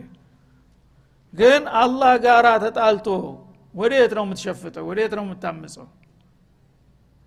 ግን 1.33 1.61
አላህ 1.81 2.13
ጋር 2.25 2.45
ተጣልቶ 2.63 3.07
ወዴት 3.75 4.11
ነው 4.17 4.23
የምትሸፍተው? 4.25 4.83
ወዴት 4.89 5.13
ነው 5.17 5.23
የምታምፀው 5.27 5.87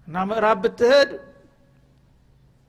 እና 0.09 0.17
ምዕራብ 0.29 0.59
ብትሄድ 0.65 1.11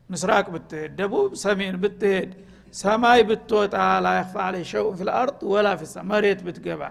ምስራቅ 0.10 0.45
ብትሄድ 0.53 0.91
ደቡብ 0.99 1.31
ሰሜን 1.41 1.75
ብትሄድ 1.83 2.29
ሰማይ 2.73 3.19
ብትወጣ 3.29 3.75
لا 4.05 4.11
يخفى 4.11 4.36
عليه 4.45 4.55
شيء 4.71 4.86
في 4.99 5.13
الأرض 5.13 5.39
ولا 5.51 5.67
في 5.79 5.86
السماء 5.86 5.95
መሬት 6.12 6.39
ብትገባ 6.47 6.81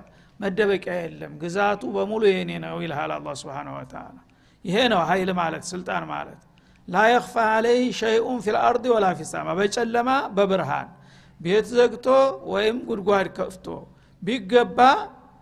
መደበቂያ 0.41 0.95
የለም። 1.03 1.33
ግዛቱ 1.43 1.83
በሙሉ 1.97 2.23
የኔ 2.31 2.51
ነው 2.65 2.77
ይልሃል 2.85 3.13
አላህ 3.17 3.35
سبحانه 3.41 3.69
وتعالى 3.77 4.17
ይሄ 4.65 4.77
ነው 4.93 5.01
ሀይል 5.09 5.31
ማለት 5.41 5.65
ስልጣን 5.71 6.05
ማለት። 6.13 6.41
لا 6.89 6.97
يخفى 6.97 7.35
عليه 7.53 7.87
شيء 8.01 8.39
في 8.45 8.58
الأرض 8.58 8.85
ولا 8.95 9.07
في 9.21 9.32
السماء 9.32 9.49
በጨለማ 9.59 10.09
በብርሃን 10.37 10.89
ቤት 11.41 11.67
ዘግቶ 11.73 12.07
ወይም 12.53 12.77
ጉድጓድ 12.89 13.27
ከፍቶ 13.39 13.67
ቢገባ 14.23 14.79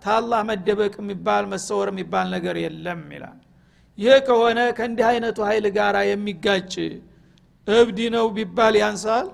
ታላህ 0.02 0.40
መደበቅ 0.48 0.94
የሚባል 1.00 1.44
መሰወር 1.52 1.88
የሚባል 1.92 2.26
ነገር 2.34 2.56
የለም 2.64 3.02
ይላል። 3.14 3.38
ይህ 3.98 4.16
ከሆነ 4.26 4.60
ከእንዲህ 4.78 5.06
አይነቱ 5.10 5.38
ኃይል 5.48 5.66
ጋር 5.76 5.96
የሚጋጭ 6.08 6.74
እብድ 7.66 7.98
ነው 8.14 8.26
ቢባል 8.36 8.74
ያንሳል? 8.82 9.26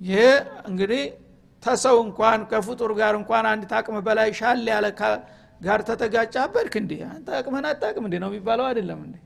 ይሄ 0.00 0.22
እንግዲህ 0.70 1.04
ተሰው 1.62 1.96
እንኳን 2.06 2.40
ከፍጡር 2.50 2.90
ጋር 2.98 3.14
እንኳን 3.20 3.44
አንድ 3.52 3.62
ታቅም 3.70 3.96
በላይ 4.06 4.28
ሻል 4.40 4.66
ያለ 4.72 4.86
ጋር 5.60 5.80
ተተጋጫ 5.88 6.36
በድክ 6.54 6.74
እንዲ 6.80 6.92
አንተ 7.10 7.28
አቅምህን 7.38 7.66
አታቅም 7.70 8.04
እንዲ 8.08 8.16
ነው 8.22 8.28
የሚባለው 8.30 8.64
አይደለም 8.70 9.00
እንዲ 9.06 9.16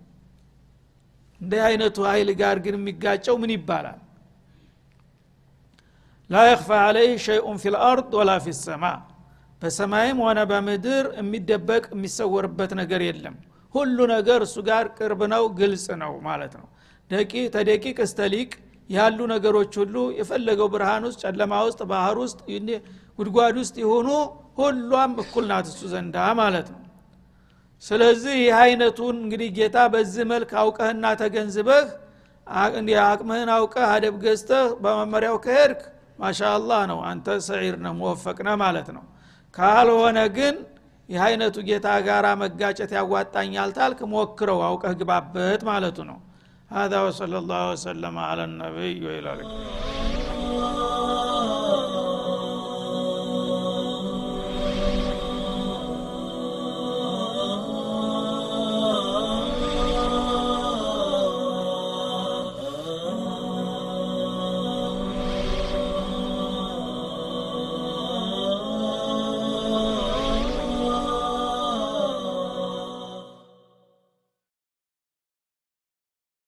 እንዲህ 1.40 1.60
አይነቱ 1.68 1.98
ኃይል 2.10 2.30
ጋር 2.40 2.56
ግን 2.64 2.74
የሚጋጨው 2.78 3.36
ምን 3.42 3.52
ይባላል 3.56 3.98
ላ 6.30 6.42
የክፋ 6.46 6.68
አለይህ 6.82 7.14
ሸይኡን 7.24 7.56
ፊ 7.58 7.72
ልአርድ 7.74 8.10
ወላ 8.18 8.32
ፊ 8.42 8.52
ሰማ። 8.58 8.84
በሰማይም 9.62 10.18
ሆነ 10.24 10.40
በምድር 10.50 11.06
የሚደበቅ 11.18 11.84
የሚሰወርበት 11.94 12.70
ነገር 12.80 13.00
የለም። 13.06 13.34
ሁሉ 13.74 13.98
ነገር 14.12 14.40
እሱ 14.46 14.56
ጋር 14.68 14.84
ቅርብ 14.98 15.20
ነው 15.32 15.42
ግልጽ 15.58 15.86
ነው 16.02 16.12
ማለት 16.26 16.52
ነው። 16.60 16.66
ደቂ 17.10 17.32
ተደቂቅ 17.54 17.98
እስተ 18.06 18.20
ያሉ 18.90 19.18
ነገሮች 19.32 19.72
ሁሉ 19.80 19.96
የፈለገው 20.18 20.68
ብርሃን 20.72 21.04
ውስጥ 21.08 21.20
ጨለማ 21.24 21.52
ውስጥ 21.66 21.80
ባህር 21.90 22.16
ውስጥ 22.22 22.38
ጉድጓድ 23.18 23.56
ውስጥ 23.60 23.76
የሆኑ 23.82 24.08
ሁሏም 24.58 25.12
እኩል 25.22 25.44
ናት 25.50 25.66
እሱ 25.70 25.80
ዘንዳ 25.92 26.16
ማለት 26.40 26.68
ነው። 26.72 26.80
ስለዚህ 27.82 28.34
ይህ 28.40 28.56
አይነቱን 28.60 29.16
እንግዲህ 29.22 29.48
ጌታ 29.58 29.78
በዚህ 29.92 30.24
መልክ 30.32 30.50
አውቀህና 30.62 31.04
ተገንዝበህ 31.20 31.86
አቅምህን 33.04 33.50
አውቀህ 33.56 33.86
አደብ 33.92 34.16
ገዝተህ 34.24 34.66
በመመሪያው 34.82 35.36
ከሄድክ 35.44 35.82
ማሻአላህ 36.23 36.81
ነው 36.91 36.99
አንተ 37.09 37.27
ሰዒር 37.47 37.75
ነው 37.85 37.93
መወፈቅነ 38.01 38.49
ማለት 38.63 38.87
ነው 38.97 39.03
ካልሆነ 39.53 40.19
ግን 40.37 40.55
ይህ 41.09 41.21
አይነቱ 41.25 41.57
ጌታ 41.69 41.87
ጋር 42.07 42.25
መጋጨት 42.43 42.91
ያዋጣኛል 42.97 43.71
ታልክ 43.79 43.99
ሞክረው 44.13 44.61
አውቀህ 44.69 44.95
ግባበት 45.01 45.63
ማለቱ 45.71 45.97
ነው 46.11 46.19
هذا 46.71 46.97
وصلى 47.01 47.37
الله 47.37 47.63
وسلم 47.71 48.15
على 48.19 48.43
النبي 48.43 48.95
وإلى 49.05 49.29
اللقاء 49.33 50.38